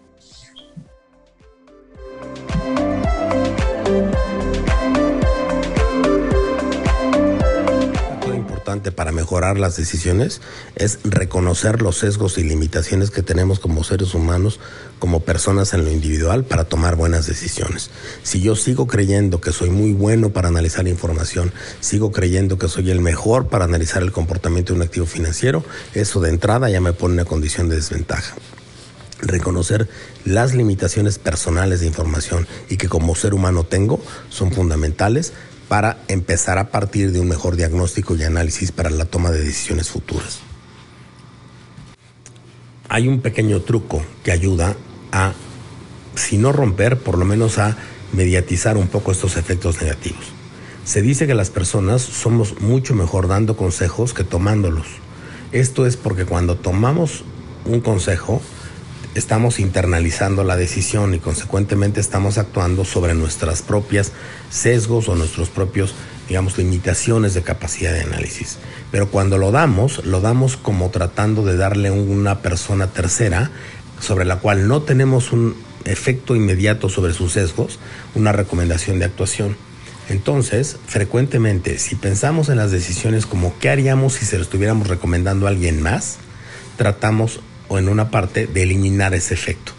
Para 8.80 9.12
mejorar 9.12 9.58
las 9.58 9.76
decisiones 9.76 10.40
es 10.74 10.98
reconocer 11.04 11.82
los 11.82 11.98
sesgos 11.98 12.38
y 12.38 12.44
limitaciones 12.44 13.10
que 13.10 13.22
tenemos 13.22 13.58
como 13.58 13.84
seres 13.84 14.14
humanos, 14.14 14.60
como 14.98 15.20
personas 15.20 15.74
en 15.74 15.84
lo 15.84 15.90
individual, 15.90 16.44
para 16.44 16.64
tomar 16.64 16.96
buenas 16.96 17.26
decisiones. 17.26 17.90
Si 18.22 18.40
yo 18.40 18.56
sigo 18.56 18.86
creyendo 18.86 19.40
que 19.40 19.52
soy 19.52 19.70
muy 19.70 19.92
bueno 19.92 20.30
para 20.30 20.48
analizar 20.48 20.86
información, 20.88 21.52
sigo 21.80 22.12
creyendo 22.12 22.58
que 22.58 22.68
soy 22.68 22.90
el 22.90 23.00
mejor 23.00 23.48
para 23.48 23.64
analizar 23.64 24.02
el 24.02 24.12
comportamiento 24.12 24.72
de 24.72 24.80
un 24.80 24.86
activo 24.86 25.06
financiero, 25.06 25.64
eso 25.94 26.20
de 26.20 26.30
entrada 26.30 26.70
ya 26.70 26.80
me 26.80 26.92
pone 26.92 27.14
en 27.14 27.20
una 27.20 27.28
condición 27.28 27.68
de 27.68 27.76
desventaja 27.76 28.34
reconocer 29.18 29.88
las 30.26 30.54
limitaciones 30.54 31.18
personales 31.18 31.80
de 31.80 31.86
información 31.86 32.46
y 32.68 32.76
que 32.76 32.88
como 32.88 33.14
ser 33.14 33.32
humano 33.32 33.64
tengo 33.64 33.98
son 34.28 34.52
fundamentales 34.52 35.32
para 35.68 35.98
empezar 36.08 36.58
a 36.58 36.70
partir 36.70 37.12
de 37.12 37.20
un 37.20 37.28
mejor 37.28 37.56
diagnóstico 37.56 38.14
y 38.14 38.22
análisis 38.22 38.72
para 38.72 38.90
la 38.90 39.04
toma 39.04 39.30
de 39.30 39.42
decisiones 39.42 39.90
futuras. 39.90 40.40
Hay 42.88 43.08
un 43.08 43.20
pequeño 43.20 43.62
truco 43.62 44.02
que 44.22 44.30
ayuda 44.30 44.76
a, 45.10 45.32
si 46.14 46.38
no 46.38 46.52
romper, 46.52 46.98
por 46.98 47.18
lo 47.18 47.24
menos 47.24 47.58
a 47.58 47.76
mediatizar 48.12 48.76
un 48.76 48.86
poco 48.86 49.10
estos 49.10 49.36
efectos 49.36 49.80
negativos. 49.82 50.24
Se 50.84 51.02
dice 51.02 51.26
que 51.26 51.34
las 51.34 51.50
personas 51.50 52.00
somos 52.00 52.60
mucho 52.60 52.94
mejor 52.94 53.26
dando 53.26 53.56
consejos 53.56 54.14
que 54.14 54.22
tomándolos. 54.22 54.86
Esto 55.50 55.84
es 55.84 55.96
porque 55.96 56.24
cuando 56.24 56.54
tomamos 56.54 57.24
un 57.64 57.80
consejo, 57.80 58.40
estamos 59.16 59.58
internalizando 59.60 60.44
la 60.44 60.56
decisión 60.56 61.14
y 61.14 61.18
consecuentemente 61.18 62.00
estamos 62.00 62.36
actuando 62.36 62.84
sobre 62.84 63.14
nuestras 63.14 63.62
propias 63.62 64.12
sesgos 64.50 65.08
o 65.08 65.14
nuestros 65.14 65.48
propios, 65.48 65.94
digamos, 66.28 66.58
limitaciones 66.58 67.32
de 67.32 67.42
capacidad 67.42 67.92
de 67.92 68.02
análisis. 68.02 68.58
Pero 68.90 69.08
cuando 69.10 69.38
lo 69.38 69.52
damos, 69.52 70.04
lo 70.04 70.20
damos 70.20 70.58
como 70.58 70.90
tratando 70.90 71.44
de 71.44 71.56
darle 71.56 71.90
una 71.90 72.42
persona 72.42 72.88
tercera 72.88 73.50
sobre 74.00 74.26
la 74.26 74.36
cual 74.36 74.68
no 74.68 74.82
tenemos 74.82 75.32
un 75.32 75.56
efecto 75.86 76.36
inmediato 76.36 76.90
sobre 76.90 77.14
sus 77.14 77.32
sesgos, 77.32 77.78
una 78.14 78.32
recomendación 78.32 78.98
de 78.98 79.06
actuación. 79.06 79.56
Entonces, 80.10 80.76
frecuentemente, 80.86 81.78
si 81.78 81.94
pensamos 81.94 82.50
en 82.50 82.58
las 82.58 82.70
decisiones 82.70 83.24
como 83.24 83.58
qué 83.58 83.70
haríamos 83.70 84.12
si 84.14 84.26
se 84.26 84.36
lo 84.36 84.42
estuviéramos 84.42 84.88
recomendando 84.88 85.46
a 85.46 85.50
alguien 85.50 85.82
más, 85.82 86.18
tratamos 86.76 87.40
o 87.68 87.78
en 87.78 87.88
una 87.88 88.10
parte 88.10 88.46
de 88.46 88.62
eliminar 88.62 89.14
ese 89.14 89.34
efecto. 89.34 89.72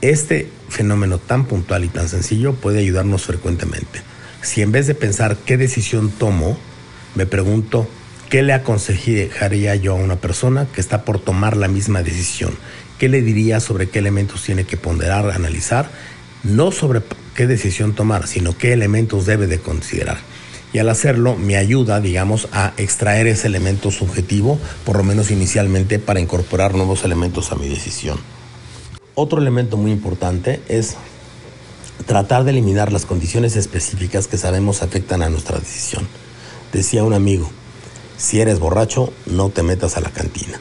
Este 0.00 0.48
fenómeno 0.68 1.18
tan 1.18 1.46
puntual 1.46 1.84
y 1.84 1.88
tan 1.88 2.08
sencillo 2.08 2.54
puede 2.54 2.80
ayudarnos 2.80 3.24
frecuentemente. 3.24 4.02
Si 4.42 4.60
en 4.60 4.72
vez 4.72 4.86
de 4.86 4.94
pensar 4.94 5.36
qué 5.46 5.56
decisión 5.56 6.10
tomo, 6.10 6.58
me 7.14 7.26
pregunto 7.26 7.88
qué 8.28 8.42
le 8.42 8.52
aconsejaría 8.52 9.74
yo 9.76 9.92
a 9.92 9.96
una 9.96 10.16
persona 10.16 10.66
que 10.66 10.80
está 10.80 11.04
por 11.04 11.18
tomar 11.18 11.56
la 11.56 11.68
misma 11.68 12.02
decisión, 12.02 12.54
qué 12.98 13.08
le 13.08 13.22
diría 13.22 13.60
sobre 13.60 13.88
qué 13.88 14.00
elementos 14.00 14.42
tiene 14.42 14.64
que 14.64 14.76
ponderar, 14.76 15.30
analizar, 15.30 15.90
no 16.42 16.70
sobre 16.70 17.00
qué 17.34 17.46
decisión 17.46 17.94
tomar, 17.94 18.26
sino 18.26 18.58
qué 18.58 18.72
elementos 18.72 19.24
debe 19.24 19.46
de 19.46 19.60
considerar 19.60 20.18
y 20.74 20.80
al 20.80 20.88
hacerlo 20.88 21.36
me 21.36 21.56
ayuda, 21.56 22.00
digamos, 22.00 22.48
a 22.50 22.74
extraer 22.76 23.28
ese 23.28 23.46
elemento 23.46 23.92
subjetivo, 23.92 24.58
por 24.84 24.96
lo 24.96 25.04
menos 25.04 25.30
inicialmente, 25.30 26.00
para 26.00 26.18
incorporar 26.18 26.74
nuevos 26.74 27.04
elementos 27.04 27.52
a 27.52 27.54
mi 27.54 27.68
decisión. 27.68 28.18
Otro 29.14 29.40
elemento 29.40 29.76
muy 29.76 29.92
importante 29.92 30.60
es 30.68 30.96
tratar 32.06 32.42
de 32.42 32.50
eliminar 32.50 32.92
las 32.92 33.06
condiciones 33.06 33.54
específicas 33.54 34.26
que 34.26 34.36
sabemos 34.36 34.82
afectan 34.82 35.22
a 35.22 35.30
nuestra 35.30 35.60
decisión. 35.60 36.08
Decía 36.72 37.04
un 37.04 37.14
amigo, 37.14 37.48
si 38.18 38.40
eres 38.40 38.58
borracho, 38.58 39.12
no 39.26 39.50
te 39.50 39.62
metas 39.62 39.96
a 39.96 40.00
la 40.00 40.10
cantina. 40.10 40.60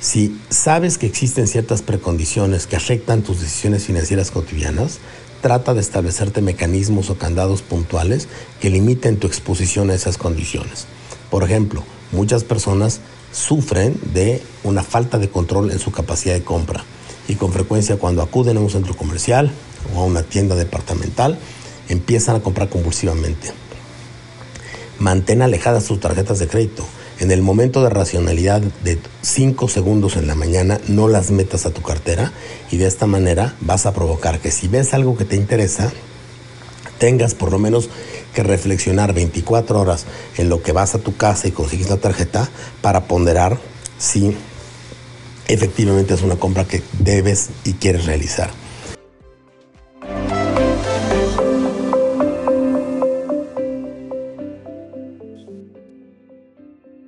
Si 0.00 0.36
sabes 0.50 0.98
que 0.98 1.06
existen 1.06 1.46
ciertas 1.46 1.82
precondiciones 1.82 2.66
que 2.66 2.74
afectan 2.74 3.22
tus 3.22 3.40
decisiones 3.40 3.84
financieras 3.84 4.32
cotidianas, 4.32 4.98
trata 5.42 5.74
de 5.74 5.80
establecerte 5.80 6.40
mecanismos 6.40 7.10
o 7.10 7.18
candados 7.18 7.60
puntuales 7.60 8.28
que 8.60 8.70
limiten 8.70 9.18
tu 9.18 9.26
exposición 9.26 9.90
a 9.90 9.94
esas 9.94 10.16
condiciones. 10.16 10.86
Por 11.30 11.42
ejemplo, 11.42 11.84
muchas 12.12 12.44
personas 12.44 13.00
sufren 13.32 13.98
de 14.14 14.40
una 14.62 14.82
falta 14.82 15.18
de 15.18 15.28
control 15.28 15.70
en 15.70 15.78
su 15.78 15.90
capacidad 15.90 16.34
de 16.34 16.44
compra 16.44 16.84
y 17.28 17.34
con 17.34 17.52
frecuencia 17.52 17.96
cuando 17.96 18.22
acuden 18.22 18.56
a 18.56 18.60
un 18.60 18.70
centro 18.70 18.94
comercial 18.94 19.50
o 19.94 20.00
a 20.00 20.04
una 20.04 20.22
tienda 20.22 20.54
departamental 20.54 21.38
empiezan 21.88 22.36
a 22.36 22.40
comprar 22.40 22.68
compulsivamente. 22.68 23.52
Mantén 24.98 25.42
alejadas 25.42 25.84
tus 25.84 25.98
tarjetas 25.98 26.38
de 26.38 26.46
crédito. 26.46 26.86
En 27.22 27.30
el 27.30 27.40
momento 27.40 27.84
de 27.84 27.88
racionalidad 27.88 28.60
de 28.82 28.98
5 29.20 29.68
segundos 29.68 30.16
en 30.16 30.26
la 30.26 30.34
mañana, 30.34 30.80
no 30.88 31.06
las 31.06 31.30
metas 31.30 31.66
a 31.66 31.70
tu 31.70 31.80
cartera 31.80 32.32
y 32.68 32.78
de 32.78 32.88
esta 32.88 33.06
manera 33.06 33.54
vas 33.60 33.86
a 33.86 33.94
provocar 33.94 34.40
que 34.40 34.50
si 34.50 34.66
ves 34.66 34.92
algo 34.92 35.16
que 35.16 35.24
te 35.24 35.36
interesa, 35.36 35.92
tengas 36.98 37.36
por 37.36 37.52
lo 37.52 37.60
menos 37.60 37.90
que 38.34 38.42
reflexionar 38.42 39.14
24 39.14 39.78
horas 39.78 40.04
en 40.36 40.48
lo 40.48 40.64
que 40.64 40.72
vas 40.72 40.96
a 40.96 40.98
tu 40.98 41.16
casa 41.16 41.46
y 41.46 41.52
consigues 41.52 41.90
la 41.90 41.98
tarjeta 41.98 42.50
para 42.80 43.04
ponderar 43.04 43.56
si 43.98 44.36
efectivamente 45.46 46.14
es 46.14 46.22
una 46.22 46.34
compra 46.34 46.64
que 46.64 46.82
debes 46.98 47.50
y 47.62 47.74
quieres 47.74 48.04
realizar. 48.04 48.50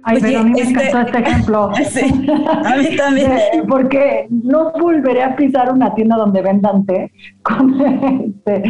Ay, 0.06 0.18
pero 0.20 0.40
a 0.40 0.42
mí 0.42 0.50
me 0.50 0.60
este 0.60 0.88
encantó 0.88 1.00
este 1.00 1.18
ejemplo. 1.18 1.70
Sí, 1.84 2.26
a 2.64 2.76
mí 2.76 2.96
también. 2.96 3.32
Porque 3.68 4.26
no 4.30 4.72
volveré 4.72 5.22
a 5.22 5.36
pisar 5.36 5.72
una 5.72 5.94
tienda 5.94 6.16
donde 6.16 6.42
vendan 6.42 6.84
té. 6.86 7.10
Este, 8.44 8.62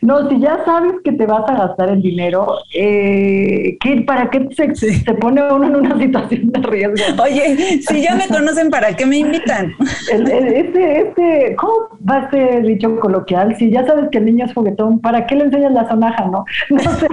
no, 0.00 0.28
si 0.28 0.40
ya 0.40 0.64
sabes 0.64 0.94
que 1.04 1.12
te 1.12 1.26
vas 1.26 1.48
a 1.48 1.54
gastar 1.54 1.90
el 1.90 2.02
dinero, 2.02 2.56
eh, 2.74 3.76
¿para 4.06 4.30
qué 4.30 4.48
se, 4.52 5.14
pone 5.14 5.42
uno 5.52 5.66
en 5.66 5.76
una 5.76 5.98
situación 5.98 6.50
de 6.50 6.60
riesgo? 6.60 7.22
Oye, 7.22 7.80
si 7.82 8.02
ya 8.02 8.14
me 8.14 8.26
conocen, 8.28 8.70
¿para 8.70 8.94
qué 8.94 9.06
me 9.06 9.18
invitan? 9.18 9.72
este, 10.10 11.00
este, 11.00 11.56
¿cómo 11.56 11.72
va 12.08 12.20
este 12.20 12.62
dicho 12.62 12.98
coloquial? 13.00 13.56
Si 13.56 13.70
ya 13.70 13.86
sabes 13.86 14.08
que 14.10 14.18
el 14.18 14.26
niño 14.26 14.46
es 14.46 14.54
juguetón, 14.54 15.00
¿para 15.00 15.26
qué 15.26 15.36
le 15.36 15.44
enseñas 15.44 15.72
la 15.72 15.88
sonaja, 15.88 16.24
no? 16.26 16.44
No 16.70 16.80
sé. 16.80 17.06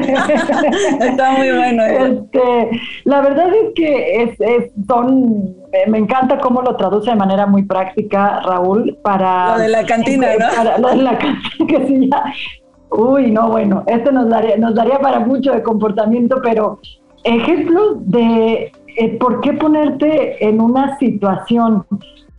Está 1.00 1.32
muy 1.32 1.52
bueno. 1.52 1.84
Este, 1.84 2.70
la 3.06 3.22
verdad 3.22 3.50
es 3.54 3.59
que 3.76 4.24
es, 4.24 4.72
son, 4.88 5.56
me 5.88 5.98
encanta 5.98 6.40
cómo 6.40 6.62
lo 6.62 6.76
traduce 6.76 7.12
de 7.12 7.16
manera 7.16 7.46
muy 7.46 7.64
práctica 7.64 8.42
Raúl 8.42 8.98
para... 9.04 9.58
Lo 9.58 9.64
de 9.64 9.70
la 9.70 9.86
cantina, 9.86 10.28
¿no? 10.38 10.48
lo 10.80 10.90
de 10.90 10.96
la 10.98 11.18
cantina, 11.18 11.68
que 11.68 11.88
sí 11.88 12.10
ya... 12.12 12.24
Uy, 12.92 13.30
no, 13.32 13.50
bueno, 13.50 13.84
esto 13.86 14.12
nos 14.12 14.30
daría, 14.30 14.58
nos 14.58 14.74
daría 14.74 15.00
para 15.00 15.20
mucho 15.20 15.52
de 15.52 15.62
comportamiento, 15.62 16.40
pero 16.42 16.80
ejemplos 17.24 17.98
de 18.10 18.72
eh, 18.98 19.18
por 19.18 19.42
qué 19.42 19.54
ponerte 19.54 20.46
en 20.48 20.62
una 20.62 20.98
situación 20.98 21.86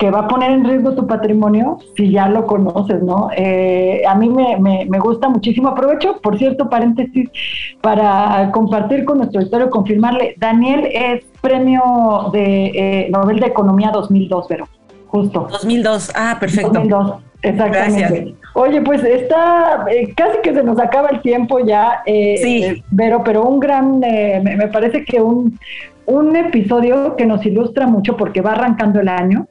que 0.00 0.10
va 0.10 0.20
a 0.20 0.28
poner 0.28 0.52
en 0.52 0.64
riesgo 0.64 0.94
tu 0.94 1.06
patrimonio 1.06 1.76
si 1.94 2.10
ya 2.10 2.26
lo 2.26 2.46
conoces, 2.46 3.02
¿no? 3.02 3.28
Eh, 3.36 4.02
a 4.08 4.14
mí 4.14 4.30
me, 4.30 4.56
me, 4.58 4.98
gusta 4.98 5.28
muchísimo. 5.28 5.68
Aprovecho, 5.68 6.18
por 6.22 6.38
cierto, 6.38 6.70
paréntesis, 6.70 7.28
para 7.82 8.50
compartir 8.50 9.04
con 9.04 9.18
nuestro 9.18 9.42
historia, 9.42 9.68
confirmarle, 9.68 10.34
Daniel 10.38 10.88
es 10.90 11.22
premio 11.42 12.30
de 12.32 12.66
eh, 12.74 13.10
Nobel 13.10 13.40
de 13.40 13.48
Economía 13.48 13.90
2002, 13.92 14.46
pero 14.48 14.66
justo. 15.08 15.48
2002, 15.50 16.12
ah, 16.14 16.38
perfecto. 16.40 16.70
2002, 16.72 17.14
exactamente. 17.42 18.00
Gracias. 18.00 18.34
Oye, 18.54 18.80
pues 18.80 19.04
está, 19.04 19.84
eh, 19.90 20.14
casi 20.16 20.38
que 20.42 20.54
se 20.54 20.62
nos 20.62 20.78
acaba 20.78 21.10
el 21.10 21.20
tiempo 21.20 21.58
ya, 21.60 22.02
sí. 22.06 22.82
pero, 22.96 23.22
pero 23.22 23.42
un 23.44 23.60
gran, 23.60 23.98
me, 23.98 24.40
me, 24.40 24.66
parece 24.68 25.04
que 25.04 25.20
un, 25.20 25.58
un 26.10 26.34
episodio 26.34 27.14
que 27.16 27.24
nos 27.24 27.44
ilustra 27.46 27.86
mucho 27.86 28.16
porque 28.16 28.40
va 28.40 28.52
arrancando 28.52 29.00
el 29.00 29.08
año 29.08 29.46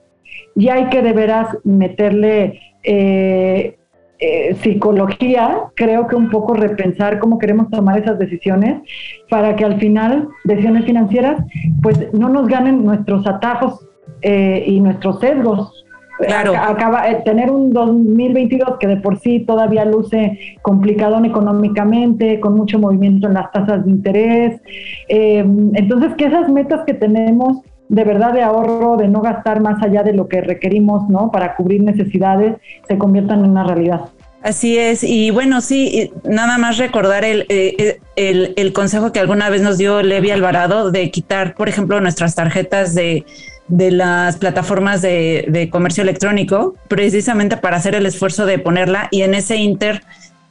y 0.55 0.67
hay 0.69 0.89
que 0.89 1.01
de 1.01 1.13
veras 1.13 1.57
meterle 1.63 2.59
eh, 2.83 3.77
eh, 4.19 4.55
psicología, 4.55 5.63
creo 5.75 6.07
que 6.07 6.17
un 6.17 6.29
poco 6.29 6.53
repensar 6.53 7.19
cómo 7.19 7.39
queremos 7.39 7.69
tomar 7.69 7.97
esas 7.97 8.19
decisiones 8.19 8.81
para 9.29 9.55
que 9.55 9.63
al 9.63 9.79
final, 9.79 10.27
decisiones 10.43 10.83
financieras, 10.83 11.41
pues 11.81 12.11
no 12.11 12.27
nos 12.27 12.47
ganen 12.47 12.83
nuestros 12.83 13.25
atajos 13.25 13.87
eh, 14.21 14.65
y 14.67 14.81
nuestros 14.81 15.21
sesgos. 15.21 15.85
Claro. 16.19 16.53
Acaba 16.55 17.07
de 17.07 17.15
tener 17.15 17.49
un 17.49 17.71
2022 17.71 18.77
que 18.79 18.87
de 18.87 18.97
por 18.97 19.19
sí 19.19 19.39
todavía 19.41 19.85
luce 19.85 20.37
complicado 20.61 21.23
económicamente, 21.23 22.39
con 22.39 22.55
mucho 22.55 22.77
movimiento 22.77 23.27
en 23.27 23.35
las 23.35 23.51
tasas 23.51 23.85
de 23.85 23.91
interés. 23.91 24.61
entonces, 25.07 26.13
que 26.15 26.25
esas 26.25 26.49
metas 26.49 26.81
que 26.85 26.93
tenemos 26.93 27.61
de 27.87 28.03
verdad 28.03 28.33
de 28.33 28.43
ahorro, 28.43 28.97
de 28.97 29.07
no 29.07 29.21
gastar 29.21 29.61
más 29.61 29.81
allá 29.81 30.03
de 30.03 30.13
lo 30.13 30.27
que 30.27 30.41
requerimos, 30.41 31.09
¿no? 31.09 31.31
Para 31.31 31.55
cubrir 31.55 31.81
necesidades, 31.81 32.55
se 32.87 32.97
conviertan 32.97 33.43
en 33.43 33.51
una 33.51 33.63
realidad. 33.63 34.01
Así 34.41 34.77
es, 34.77 35.03
y 35.03 35.31
bueno, 35.31 35.59
sí, 35.59 36.11
nada 36.23 36.57
más 36.57 36.77
recordar 36.77 37.25
el, 37.25 37.45
eh, 37.49 37.99
el, 38.15 38.53
el, 38.55 38.71
consejo 38.71 39.11
que 39.11 39.19
alguna 39.19 39.49
vez 39.49 39.61
nos 39.61 39.77
dio 39.77 40.01
Levi 40.01 40.31
Alvarado 40.31 40.91
de 40.91 41.11
quitar, 41.11 41.55
por 41.55 41.67
ejemplo, 41.67 41.99
nuestras 41.99 42.35
tarjetas 42.35 42.95
de, 42.95 43.25
de 43.69 43.91
las 43.91 44.37
plataformas 44.37 45.01
de, 45.01 45.69
comercio 45.71 46.03
electrónico, 46.03 46.75
precisamente 46.87 47.57
para 47.57 47.77
hacer 47.77 47.95
el 47.95 48.05
esfuerzo 48.05 48.45
de 48.45 48.59
ponerla 48.59 49.07
y 49.11 49.21
en 49.21 49.33
ese 49.35 49.55
inter 49.55 50.03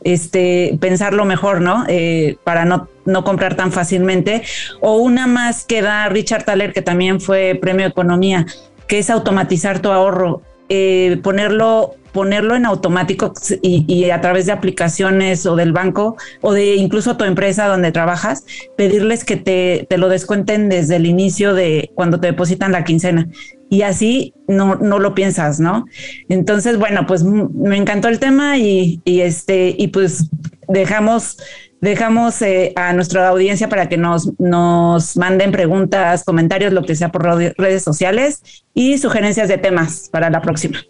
este, 0.05 0.79
pensarlo 0.81 1.25
mejor, 1.25 1.61
¿no? 1.61 1.85
Eh, 1.89 2.37
para 2.45 2.65
no, 2.65 2.89
no 3.05 3.25
comprar 3.25 3.57
tan 3.57 3.73
fácilmente. 3.73 4.43
O 4.81 4.97
una 4.97 5.27
más 5.27 5.65
que 5.65 5.83
da 5.83 6.09
Richard 6.09 6.45
Thaler, 6.45 6.73
que 6.73 6.83
también 6.83 7.21
fue 7.21 7.59
premio 7.61 7.87
Economía, 7.87 8.47
que 8.87 9.01
es 9.01 9.11
automatizar 9.11 9.81
tu 9.81 9.91
ahorro, 9.91 10.43
eh, 10.69 11.19
ponerlo, 11.23 11.97
ponerlo 12.13 12.55
en 12.55 12.67
automático 12.67 13.33
y, 13.63 14.11
a 14.11 14.21
través 14.21 14.47
de 14.47 14.53
aplicaciones 14.53 15.47
o 15.47 15.57
del 15.57 15.73
banco 15.73 16.17
o 16.41 16.53
de 16.53 16.77
incluso 16.77 17.17
tu 17.17 17.25
empresa 17.25 17.67
donde 17.67 17.93
trabajas, 17.93 18.45
pedirles 18.77 19.25
que 19.25 19.37
te, 19.37 19.87
te 19.89 19.99
lo 19.99 20.09
descuenten 20.09 20.69
desde 20.69 20.97
el 20.97 21.07
inicio 21.07 21.55
de 21.55 21.91
cuando 21.95 22.21
te 22.21 22.29
depositan 22.29 22.73
la 22.73 22.85
quincena 22.85 23.29
y 23.71 23.83
así 23.83 24.35
no, 24.47 24.77
no 24.77 24.99
lo 24.99 25.15
piensas, 25.15 25.61
¿no? 25.61 25.87
Entonces, 26.29 26.79
bueno, 26.79 27.07
pues 27.07 27.23
me 27.23 27.77
encantó 27.77 28.09
el 28.09 28.19
tema 28.19 28.57
y, 28.57 29.01
este, 29.05 29.75
y 29.77 29.89
pues 29.89 30.31
dejamos, 30.69 31.37
dejamos 31.81 32.41
eh, 32.43 32.73
a 32.77 32.93
nuestra 32.93 33.29
audiencia 33.29 33.69
para 33.69 33.89
que 33.89 33.99
nos, 33.99 34.39
nos 34.39 35.17
manden 35.17 35.53
preguntas, 35.53 36.25
comentarios, 36.25 36.73
lo 36.73 36.83
que 36.83 36.97
sea 36.97 37.13
por 37.13 37.25
redes 37.25 37.83
sociales 37.83 38.43
y 38.75 38.99
sugerencias 38.99 39.49
de 39.49 39.59
temas 39.59 40.09
para 40.11 40.31
la 40.31 40.41
próxima. 40.41 40.81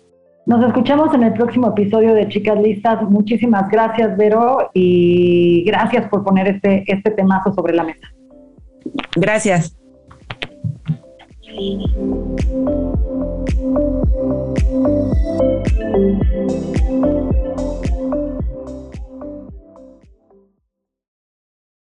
Nos 0.48 0.64
escuchamos 0.64 1.12
en 1.12 1.24
el 1.24 1.34
próximo 1.34 1.68
episodio 1.68 2.14
de 2.14 2.26
Chicas 2.26 2.58
Listas. 2.58 3.02
Muchísimas 3.02 3.68
gracias, 3.68 4.16
Vero, 4.16 4.70
y 4.72 5.62
gracias 5.64 6.08
por 6.08 6.24
poner 6.24 6.48
este, 6.48 6.84
este 6.90 7.11
temazo 7.11 7.52
sobre 7.52 7.74
la 7.74 7.84
mesa. 7.84 8.08
Gracias. 9.14 9.76